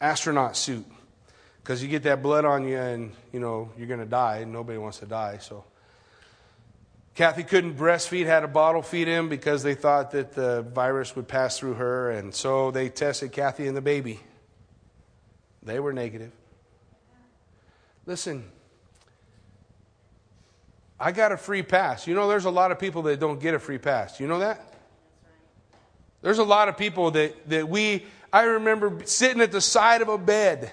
[0.00, 0.86] astronaut suit
[1.62, 4.78] because you get that blood on you and you know you're going to die nobody
[4.78, 5.64] wants to die so
[7.14, 11.28] kathy couldn't breastfeed had a bottle feed him because they thought that the virus would
[11.28, 14.20] pass through her and so they tested kathy and the baby
[15.62, 16.32] they were negative
[18.06, 18.44] listen
[21.02, 22.06] I got a free pass.
[22.06, 24.20] You know, there's a lot of people that don't get a free pass.
[24.20, 24.72] You know that?
[26.22, 30.08] There's a lot of people that, that we, I remember sitting at the side of
[30.08, 30.70] a bed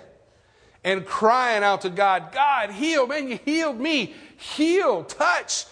[0.83, 4.13] and crying out to God, God, heal, man, you healed me.
[4.37, 5.65] Heal, touch,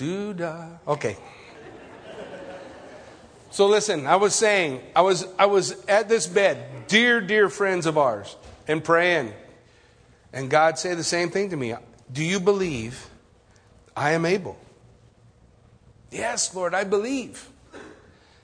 [0.00, 0.66] Da.
[0.88, 1.16] Okay.
[3.50, 7.84] So listen, I was saying, I was I was at this bed, dear, dear friends
[7.84, 8.36] of ours,
[8.66, 9.34] and praying.
[10.32, 11.74] And God said the same thing to me.
[12.10, 13.08] Do you believe
[13.96, 14.56] I am able?
[16.10, 17.48] Yes, Lord, I believe.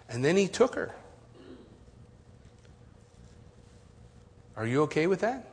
[0.08, 0.94] And then he took her.
[4.56, 5.46] Are you okay with that?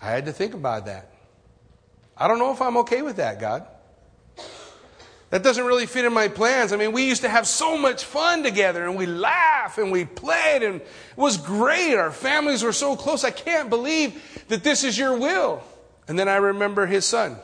[0.00, 1.09] I had to think about that.
[2.20, 3.66] I don't know if I'm okay with that, God.
[5.30, 6.72] That doesn't really fit in my plans.
[6.72, 10.04] I mean, we used to have so much fun together and we laughed and we
[10.04, 11.94] played and it was great.
[11.94, 13.24] Our families were so close.
[13.24, 15.62] I can't believe that this is your will.
[16.08, 17.36] And then I remember his son,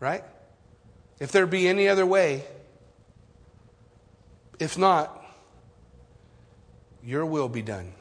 [0.00, 0.24] right?
[1.20, 2.44] If there be any other way,
[4.58, 5.14] if not,
[7.04, 7.92] your will be done.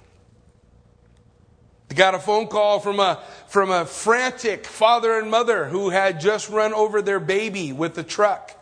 [1.95, 6.49] Got a phone call from a, from a frantic father and mother who had just
[6.49, 8.56] run over their baby with the truck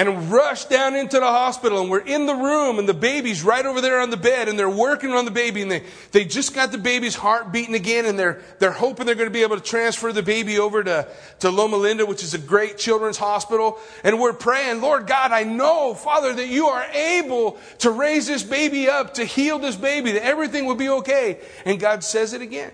[0.00, 3.66] and rushed down into the hospital and we're in the room and the baby's right
[3.66, 5.82] over there on the bed and they're working on the baby and they,
[6.12, 9.32] they just got the baby's heart beating again and they're, they're hoping they're going to
[9.32, 11.06] be able to transfer the baby over to,
[11.40, 13.78] to Loma Linda, which is a great children's hospital.
[14.02, 18.42] And we're praying, Lord God, I know, Father, that you are able to raise this
[18.42, 21.40] baby up, to heal this baby, that everything will be okay.
[21.66, 22.72] And God says it again.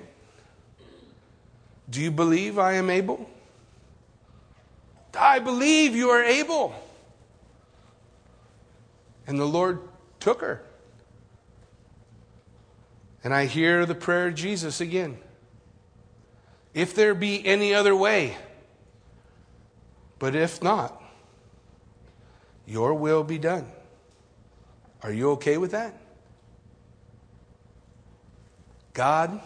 [1.90, 3.28] Do you believe I am able?
[5.18, 6.85] I believe you are able.
[9.26, 9.80] And the Lord
[10.20, 10.62] took her.
[13.24, 15.18] And I hear the prayer of Jesus again.
[16.74, 18.36] If there be any other way,
[20.18, 21.02] but if not,
[22.66, 23.66] your will be done.
[25.02, 25.94] Are you okay with that?
[28.92, 29.40] God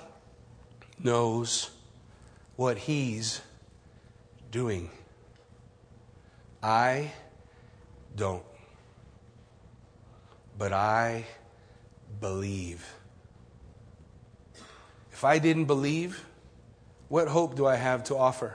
[1.02, 1.70] knows
[2.56, 3.40] what He's
[4.50, 4.90] doing.
[6.62, 7.12] I
[8.14, 8.44] don't
[10.60, 11.24] but I
[12.20, 12.86] believe.
[15.10, 16.22] If I didn't believe,
[17.08, 18.54] what hope do I have to offer?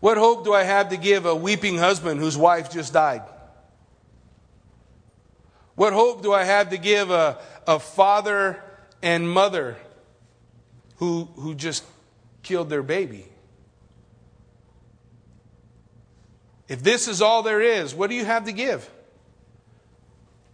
[0.00, 3.22] What hope do I have to give a weeping husband whose wife just died?
[5.76, 7.38] What hope do I have to give a,
[7.68, 8.60] a father
[9.00, 9.76] and mother
[10.96, 11.84] who, who just
[12.42, 13.24] killed their baby?
[16.66, 18.90] If this is all there is, what do you have to give?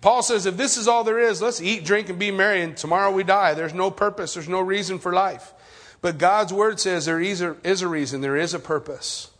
[0.04, 2.76] Paul says, if this is all there is, let's eat, drink, and be merry, and
[2.76, 3.54] tomorrow we die.
[3.54, 5.54] There's no purpose, there's no reason for life.
[6.02, 9.30] But God's word says there is a, is a reason, there is a purpose.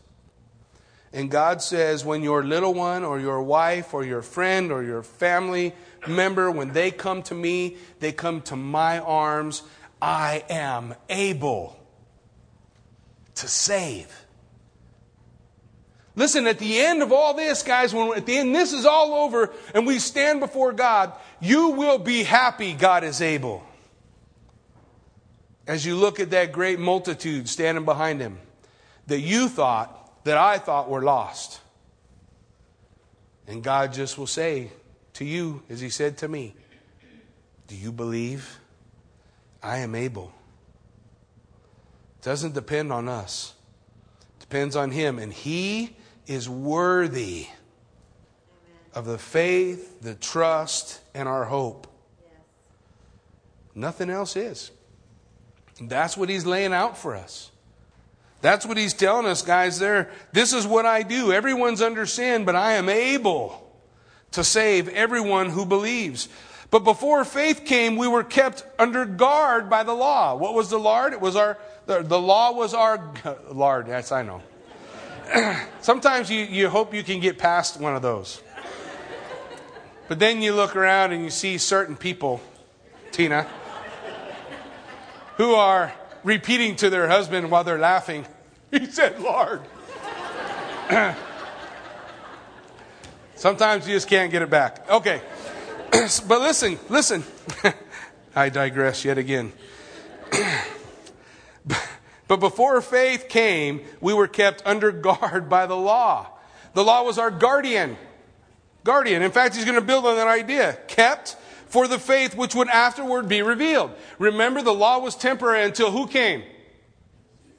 [1.12, 5.02] And God says, when your little one, or your wife, or your friend, or your
[5.02, 5.74] family
[6.08, 9.64] member, when they come to me, they come to my arms,
[10.00, 11.78] I am able
[13.34, 14.23] to save.
[16.16, 19.14] Listen, at the end of all this, guys, when at the end this is all
[19.14, 23.64] over and we stand before God, you will be happy God is able.
[25.66, 28.38] As you look at that great multitude standing behind him
[29.06, 31.60] that you thought, that I thought were lost.
[33.46, 34.70] And God just will say
[35.14, 36.54] to you, as he said to me,
[37.66, 38.58] Do you believe
[39.62, 40.32] I am able?
[42.20, 43.54] It doesn't depend on us.
[44.38, 45.18] It depends on him.
[45.18, 45.96] And he
[46.26, 47.46] is worthy
[48.94, 51.86] of the faith, the trust, and our hope.
[53.74, 54.70] Nothing else is.
[55.80, 57.50] That's what he's laying out for us.
[58.40, 59.78] That's what he's telling us, guys.
[59.78, 61.32] There, this is what I do.
[61.32, 63.60] Everyone's under sin, but I am able
[64.32, 66.28] to save everyone who believes.
[66.70, 70.36] But before faith came, we were kept under guard by the law.
[70.36, 71.06] What was the law?
[71.06, 73.12] It was our the, the law was our
[73.52, 73.88] Lord.
[73.88, 74.42] Yes, I know.
[75.80, 78.42] Sometimes you, you hope you can get past one of those.
[80.08, 82.40] But then you look around and you see certain people,
[83.10, 83.46] Tina,
[85.36, 88.26] who are repeating to their husband while they're laughing,
[88.70, 89.60] He said, Lord.
[93.36, 94.88] Sometimes you just can't get it back.
[94.90, 95.20] Okay.
[95.92, 97.22] but listen, listen.
[98.36, 99.52] I digress yet again.
[102.34, 106.26] But before faith came, we were kept under guard by the law.
[106.72, 107.96] The law was our guardian.
[108.82, 109.22] Guardian.
[109.22, 110.76] In fact, he's going to build on that idea.
[110.88, 111.36] Kept
[111.68, 113.92] for the faith which would afterward be revealed.
[114.18, 116.42] Remember, the law was temporary until who came?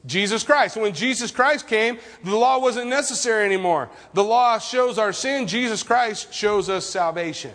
[0.06, 0.76] Jesus Christ.
[0.76, 3.90] When Jesus Christ came, the law wasn't necessary anymore.
[4.14, 5.48] The law shows our sin.
[5.48, 7.54] Jesus Christ shows us salvation.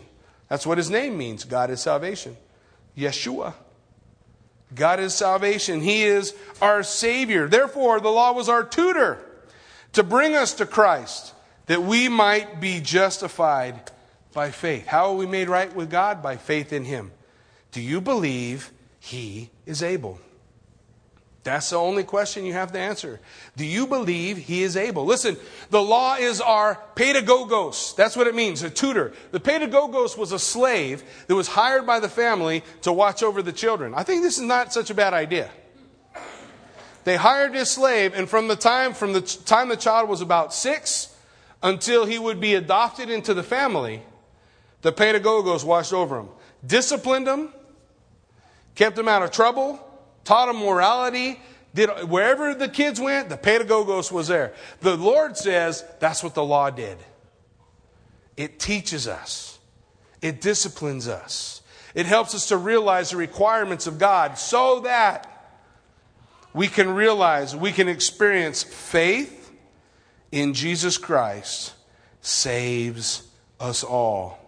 [0.49, 1.45] That's what his name means.
[1.45, 2.35] God is salvation.
[2.97, 3.53] Yeshua.
[4.75, 5.81] God is salvation.
[5.81, 7.49] He is our Savior.
[7.49, 9.19] Therefore, the law was our tutor
[9.93, 11.35] to bring us to Christ
[11.67, 13.91] that we might be justified
[14.33, 14.87] by faith.
[14.87, 16.23] How are we made right with God?
[16.23, 17.13] By faith in Him.
[17.73, 20.21] Do you believe He is able?
[21.43, 23.19] That's the only question you have to answer.
[23.57, 25.07] Do you believe he is able?
[25.07, 25.39] Listen,
[25.71, 27.97] the law is our pedagogos.
[27.97, 29.15] That's what it means, a tutor.
[29.31, 33.53] The pedagogos was a slave that was hired by the family to watch over the
[33.53, 33.95] children.
[33.95, 35.51] I think this is not such a bad idea.
[37.05, 40.53] They hired this slave, and from the time from the time the child was about
[40.53, 41.17] six
[41.63, 44.03] until he would be adopted into the family,
[44.83, 46.29] the pedagogos watched over him,
[46.67, 47.49] disciplined him,
[48.75, 49.87] kept him out of trouble,
[50.25, 51.41] taught them morality.
[51.75, 54.55] Did, wherever the kids went, the pedagogos was there.
[54.81, 56.99] The Lord says that's what the law did.
[58.37, 59.59] It teaches us.
[60.21, 61.63] It disciplines us.
[61.95, 65.27] It helps us to realize the requirements of God so that
[66.53, 69.53] we can realize, we can experience faith
[70.33, 71.75] in Jesus Christ
[72.21, 73.27] saves
[73.59, 74.39] us all.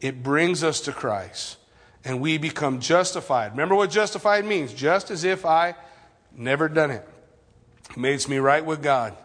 [0.00, 1.58] It brings us to Christ
[2.04, 3.52] and we become justified.
[3.52, 4.72] Remember what justified means?
[4.72, 5.74] Just as if I
[6.36, 7.06] never done it.
[7.90, 9.16] it makes me right with God.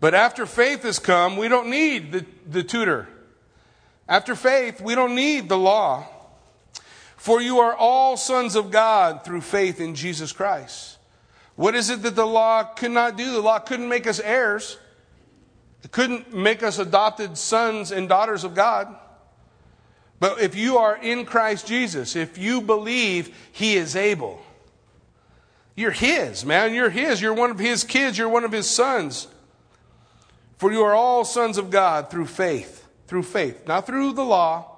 [0.00, 3.08] But after faith has come, we don't need the, the tutor.
[4.08, 6.06] After faith, we don't need the law.
[7.16, 10.98] For you are all sons of God through faith in Jesus Christ.
[11.54, 13.32] What is it that the law could not do?
[13.32, 14.78] The law couldn't make us heirs.
[15.84, 18.94] It couldn't make us adopted sons and daughters of God.
[20.22, 24.40] But if you are in Christ Jesus, if you believe He is able,
[25.74, 26.74] you're His, man.
[26.74, 27.20] You're His.
[27.20, 28.16] You're one of His kids.
[28.16, 29.26] You're one of His sons.
[30.58, 32.86] For you are all sons of God through faith.
[33.08, 33.66] Through faith.
[33.66, 34.76] Not through the law,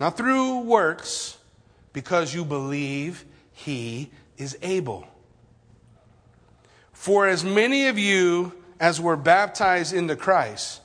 [0.00, 1.36] not through works,
[1.92, 5.06] because you believe He is able.
[6.94, 10.80] For as many of you as were baptized into Christ,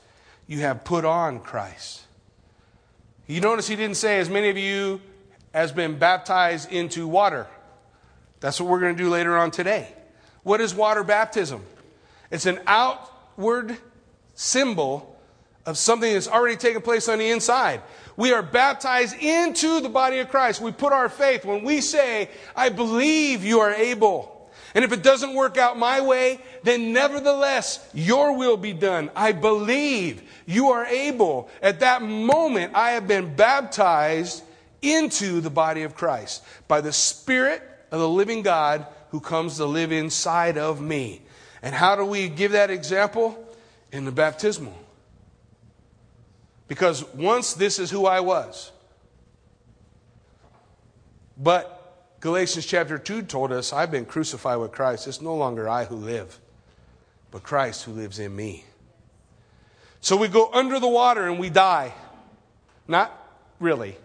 [0.48, 2.02] you have put on Christ.
[3.30, 5.00] You notice he didn't say, as many of you
[5.54, 7.46] has been baptized into water.
[8.40, 9.94] That's what we're going to do later on today.
[10.42, 11.64] What is water baptism?
[12.32, 13.78] It's an outward
[14.34, 15.16] symbol
[15.68, 17.84] of something that's already taken place on the inside.
[18.18, 20.60] We are baptized into the body of Christ.
[20.60, 24.39] We put our faith when we say, I believe you are able.
[24.76, 29.10] And if it doesn't work out my way, then nevertheless, your will be done.
[29.16, 31.50] I believe you are able.
[31.62, 34.44] At that moment, I have been baptized
[34.82, 37.62] into the body of Christ by the Spirit
[37.92, 41.22] of the living God who comes to live inside of me.
[41.62, 43.46] And how do we give that example?
[43.92, 44.78] In the baptismal.
[46.68, 48.72] Because once this is who I was.
[51.36, 51.79] But
[52.20, 55.08] Galatians chapter 2 told us, I've been crucified with Christ.
[55.08, 56.38] It's no longer I who live,
[57.32, 58.66] but Christ who lives in me.
[60.02, 61.94] So we go under the water and we die.
[62.88, 63.12] Not
[63.60, 63.96] really.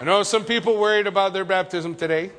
[0.00, 2.32] I know some people worried about their baptism today.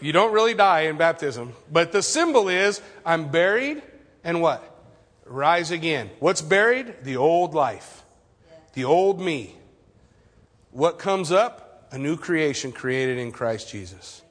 [0.00, 3.82] You don't really die in baptism, but the symbol is I'm buried
[4.22, 4.68] and what?
[5.24, 6.10] Rise again.
[6.18, 7.02] What's buried?
[7.02, 8.04] The old life,
[8.74, 9.56] the old me.
[10.72, 11.86] What comes up?
[11.92, 14.22] A new creation created in Christ Jesus.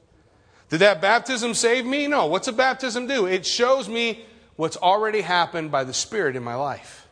[0.68, 2.08] Did that baptism save me?
[2.08, 2.26] No.
[2.26, 3.26] What's a baptism do?
[3.26, 4.24] It shows me
[4.56, 7.06] what's already happened by the Spirit in my life.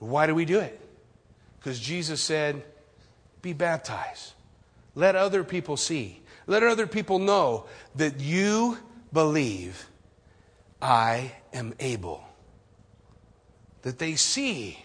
[0.00, 0.80] Why do we do it?
[1.58, 2.64] Because Jesus said,
[3.42, 4.32] Be baptized.
[4.94, 6.22] Let other people see.
[6.46, 8.78] Let other people know that you
[9.12, 9.86] believe
[10.82, 12.24] I am able.
[13.82, 14.82] That they see,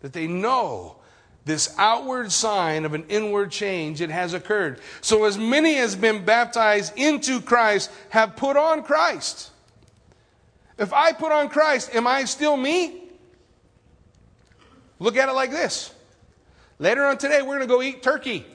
[0.00, 0.97] that they know
[1.44, 4.80] this outward sign of an inward change it has occurred.
[5.00, 9.50] So as many as been baptized into christ have put on christ.
[10.78, 13.02] If i put on christ am i still me?
[14.98, 15.92] Look at it like this.
[16.78, 18.46] Later on today we're going to go eat turkey.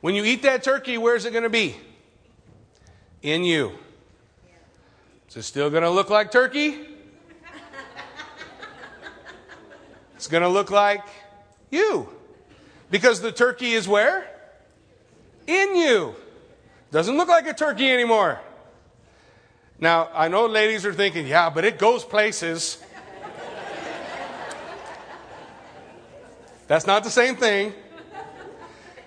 [0.00, 1.76] When you eat that turkey where's it going to be?
[3.22, 3.72] In you.
[5.30, 6.93] Is it still going to look like turkey
[10.24, 11.02] It's going to look like
[11.70, 12.08] you.
[12.90, 14.26] Because the turkey is where?
[15.46, 16.14] In you.
[16.90, 18.40] Doesn't look like a turkey anymore.
[19.78, 22.82] Now, I know ladies are thinking, yeah, but it goes places.
[26.68, 27.74] That's not the same thing.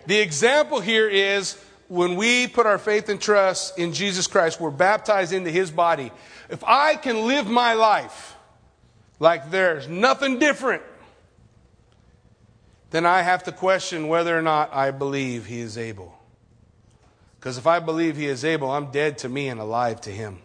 [0.06, 4.70] The example here is when we put our faith and trust in Jesus Christ, we're
[4.70, 6.12] baptized into his body.
[6.48, 8.36] If I can live my life
[9.20, 10.84] like there's nothing different
[12.98, 16.18] then I have to question whether or not I believe he is able.
[17.40, 20.40] Because if I believe he is able, I'm dead to me and alive to him.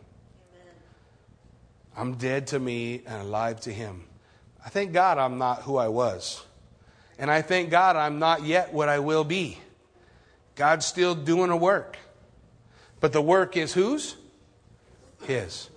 [1.97, 4.05] I'm dead to me and alive to him.
[4.63, 6.45] I thank God I'm not who I was.
[7.19, 9.57] And I thank God I'm not yet what I will be.
[10.55, 11.97] God's still doing a work.
[13.01, 14.17] But the work is whose?
[15.23, 15.71] His.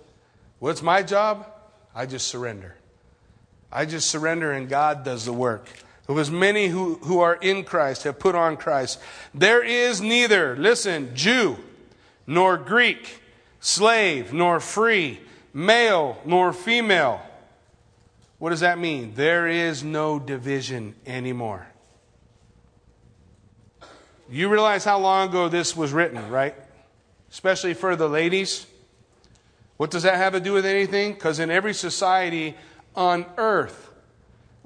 [0.58, 1.50] What's my job?
[1.94, 2.76] I just surrender.
[3.72, 5.70] I just surrender and God does the work.
[6.08, 9.00] Of as many who, who are in Christ have put on Christ.
[9.34, 11.56] There is neither, listen, Jew,
[12.26, 13.20] nor Greek,
[13.60, 15.20] slave, nor free,
[15.52, 17.20] male, nor female.
[18.38, 19.14] What does that mean?
[19.14, 21.66] There is no division anymore.
[24.30, 26.54] You realize how long ago this was written, right?
[27.30, 28.66] Especially for the ladies.
[29.76, 31.14] What does that have to do with anything?
[31.14, 32.56] Because in every society
[32.94, 33.85] on earth,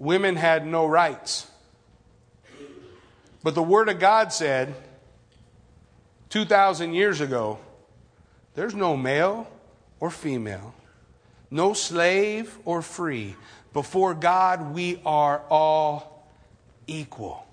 [0.01, 1.47] women had no rights.
[3.45, 4.75] But the Word of God said
[6.31, 7.59] 2,000 years ago
[8.55, 9.47] there's no male
[10.01, 10.75] or female,
[11.51, 13.37] no slave or free.
[13.73, 16.27] Before God, we are all
[16.87, 17.47] equal.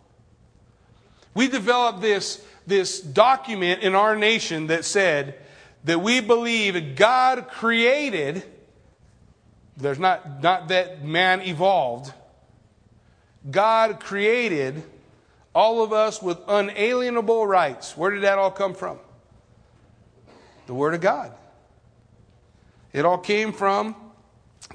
[1.35, 5.35] We developed this, this document in our nation that said
[5.83, 8.43] that we believe God created,
[9.77, 12.11] there's not, not that man evolved,
[13.49, 14.83] God created
[15.53, 17.97] all of us with unalienable rights.
[17.97, 18.99] Where did that all come from?
[20.67, 21.31] The Word of God.
[22.93, 23.95] It all came from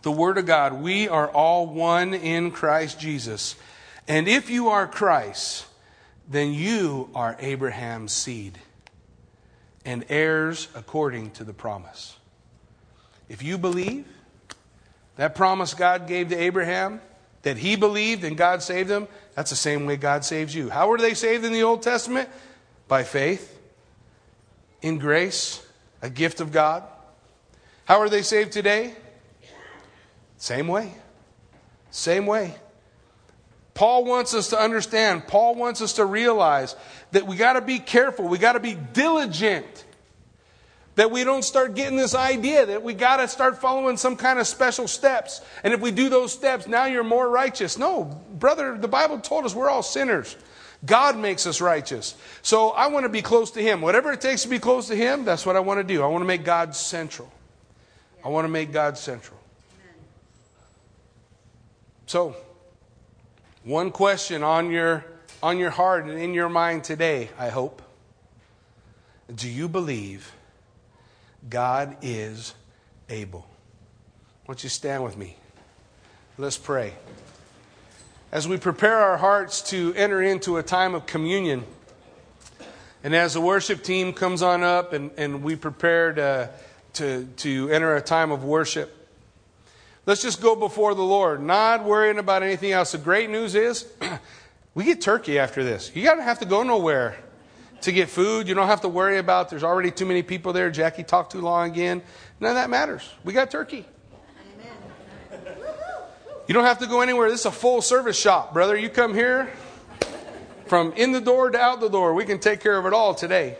[0.03, 0.75] the Word of God.
[0.75, 3.57] We are all one in Christ Jesus.
[4.09, 5.67] And if you are Christ,
[6.29, 8.59] then you are Abraham's seed
[9.85, 12.17] and heirs according to the promise.
[13.29, 14.07] If you believe
[15.17, 17.01] that promise God gave to Abraham,
[17.43, 20.71] that he believed and God saved him, that's the same way God saves you.
[20.71, 22.29] How were they saved in the Old Testament?
[22.89, 23.59] By faith,
[24.81, 25.65] in grace,
[26.03, 26.83] a gift of God.
[27.85, 28.95] How are they saved today?
[30.37, 30.93] Same way.
[31.91, 32.55] Same way.
[33.75, 36.77] Paul wants us to understand, Paul wants us to realize
[37.13, 39.85] that we got to be careful, we got to be diligent.
[40.97, 44.39] That we don't start getting this idea that we got to start following some kind
[44.39, 45.41] of special steps.
[45.65, 47.79] And if we do those steps, now you're more righteous.
[47.79, 50.37] No, brother, the Bible told us we're all sinners.
[50.85, 52.15] God makes us righteous.
[52.43, 53.81] So I want to be close to Him.
[53.81, 56.03] Whatever it takes to be close to Him, that's what I want to do.
[56.03, 57.33] I want to make God central.
[58.25, 59.39] I want to make God central.
[62.07, 62.37] So,
[63.65, 65.05] one question on your,
[65.43, 67.81] on your heart and in your mind today, I hope.
[69.33, 70.33] Do you believe
[71.49, 72.55] God is
[73.09, 73.41] able?
[74.45, 75.37] Why don't you stand with me?
[76.39, 76.95] Let's pray.
[78.31, 81.65] As we prepare our hearts to enter into a time of communion,
[83.05, 86.49] and as the worship team comes on up and, and we prepare to, uh,
[86.95, 89.03] to, to enter a time of worship,
[90.05, 92.93] Let's just go before the Lord, not worrying about anything else.
[92.93, 93.87] The great news is
[94.75, 95.93] we get turkey after this.
[95.95, 97.17] You don't have to go nowhere
[97.83, 98.49] to get food.
[98.49, 100.71] You don't have to worry about there's already too many people there.
[100.71, 102.03] Jackie talked too long again.
[102.41, 103.09] None of that matters.
[103.25, 103.87] We got turkey.
[106.49, 107.31] You don't have to go anywhere.
[107.31, 108.77] This is a full service shop, brother.
[108.77, 109.53] You come here
[110.67, 112.15] from in the door to out the door.
[112.15, 113.57] We can take care of it all today.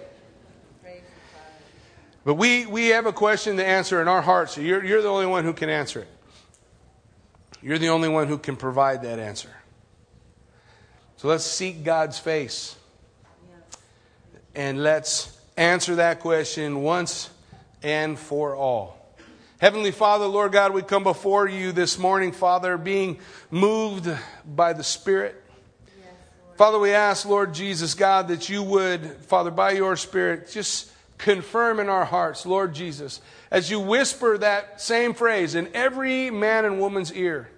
[2.25, 4.57] But we, we have a question to answer in our hearts.
[4.57, 6.09] You're, you're the only one who can answer it.
[7.61, 9.51] You're the only one who can provide that answer.
[11.17, 12.77] So let's seek God's face.
[14.55, 17.31] And let's answer that question once
[17.83, 18.99] and for all.
[19.59, 23.19] Heavenly Father, Lord God, we come before you this morning, Father, being
[23.51, 24.11] moved
[24.45, 25.43] by the Spirit.
[26.57, 31.81] Father, we ask, Lord Jesus, God, that you would, Father, by your Spirit, just confirm
[31.81, 36.79] in our hearts, Lord Jesus, as you whisper that same phrase in every man and
[36.79, 37.49] woman's ear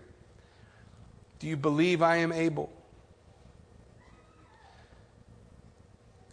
[1.41, 2.71] Do you believe I am able?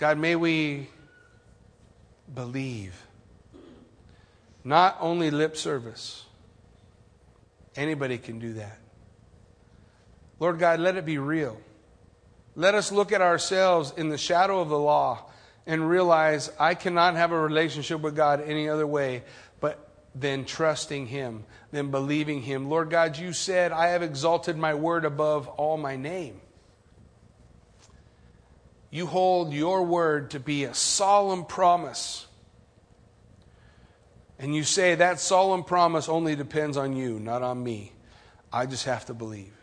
[0.02, 0.88] God, may we
[2.34, 2.99] believe.
[4.64, 6.26] Not only lip service.
[7.76, 8.80] Anybody can do that.
[10.39, 11.62] Lord God, let it be real.
[12.56, 15.30] Let us look at ourselves in the shadow of the law
[15.68, 19.22] and realize I cannot have a relationship with God any other way
[19.60, 22.72] but than trusting Him, than believing Him.
[22.72, 26.41] Lord God, you said, I have exalted my word above all my name.
[28.91, 32.27] You hold your word to be a solemn promise.
[34.37, 37.93] And you say that solemn promise only depends on you, not on me.
[38.51, 39.53] I just have to believe.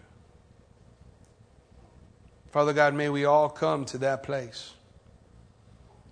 [2.50, 4.72] Father God, may we all come to that place.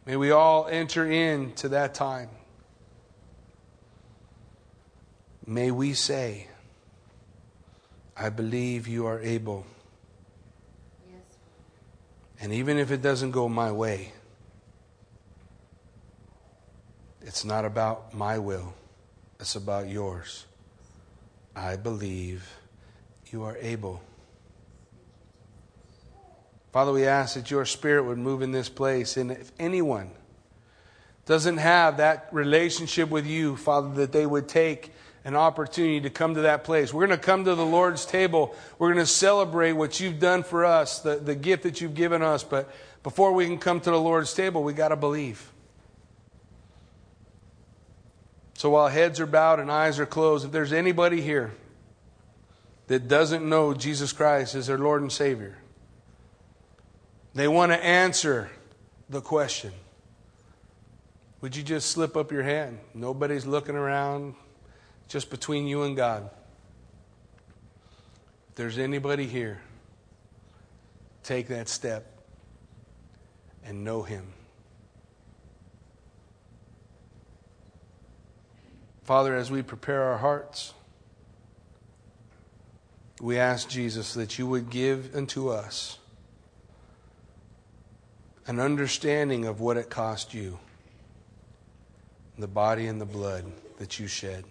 [0.04, 2.28] May we all enter into that time.
[5.46, 6.48] May we say,
[8.16, 9.64] I believe you are able.
[12.40, 14.12] And even if it doesn't go my way,
[17.22, 18.74] it's not about my will,
[19.40, 20.44] it's about yours.
[21.54, 22.48] I believe
[23.30, 24.02] you are able.
[26.72, 29.16] Father, we ask that your spirit would move in this place.
[29.16, 30.10] And if anyone
[31.24, 34.92] doesn't have that relationship with you, Father, that they would take
[35.26, 36.94] an opportunity to come to that place.
[36.94, 38.54] We're going to come to the Lord's table.
[38.78, 42.22] We're going to celebrate what you've done for us, the, the gift that you've given
[42.22, 42.44] us.
[42.44, 42.70] But
[43.02, 45.52] before we can come to the Lord's table, we got to believe.
[48.54, 51.52] So while heads are bowed and eyes are closed, if there's anybody here
[52.86, 55.58] that doesn't know Jesus Christ as their Lord and Savior,
[57.34, 58.48] they want to answer
[59.10, 59.72] the question.
[61.40, 62.78] Would you just slip up your hand?
[62.94, 64.36] Nobody's looking around,
[65.08, 66.30] just between you and God.
[68.50, 69.60] If there's anybody here,
[71.22, 72.06] take that step
[73.64, 74.26] and know Him.
[79.04, 80.74] Father, as we prepare our hearts,
[83.20, 85.98] we ask Jesus that you would give unto us
[88.48, 90.58] an understanding of what it cost you,
[92.36, 93.44] the body and the blood
[93.78, 94.44] that you shed.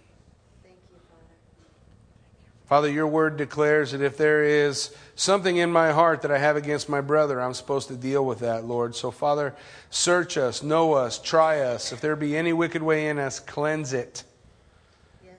[2.68, 2.90] Father.
[2.90, 6.90] Your word declares that if there is something in my heart that I have against
[6.90, 8.96] my brother, I'm supposed to deal with that, Lord.
[8.96, 9.56] So, Father,
[9.90, 11.92] search us, know us, try us.
[11.92, 14.24] If there be any wicked way in us, cleanse it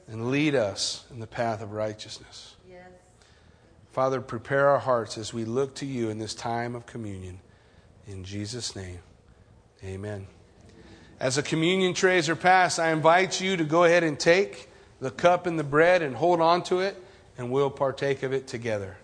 [0.08, 2.54] and lead us in the path of righteousness.
[2.68, 2.88] Yes.
[3.92, 7.40] Father, prepare our hearts as we look to you in this time of communion.
[8.06, 9.00] In Jesus' name,
[9.82, 10.28] amen.
[11.18, 14.68] As the communion trays are passed, I invite you to go ahead and take
[15.00, 17.02] the cup and the bread and hold on to it,
[17.38, 18.96] and we'll partake of it together.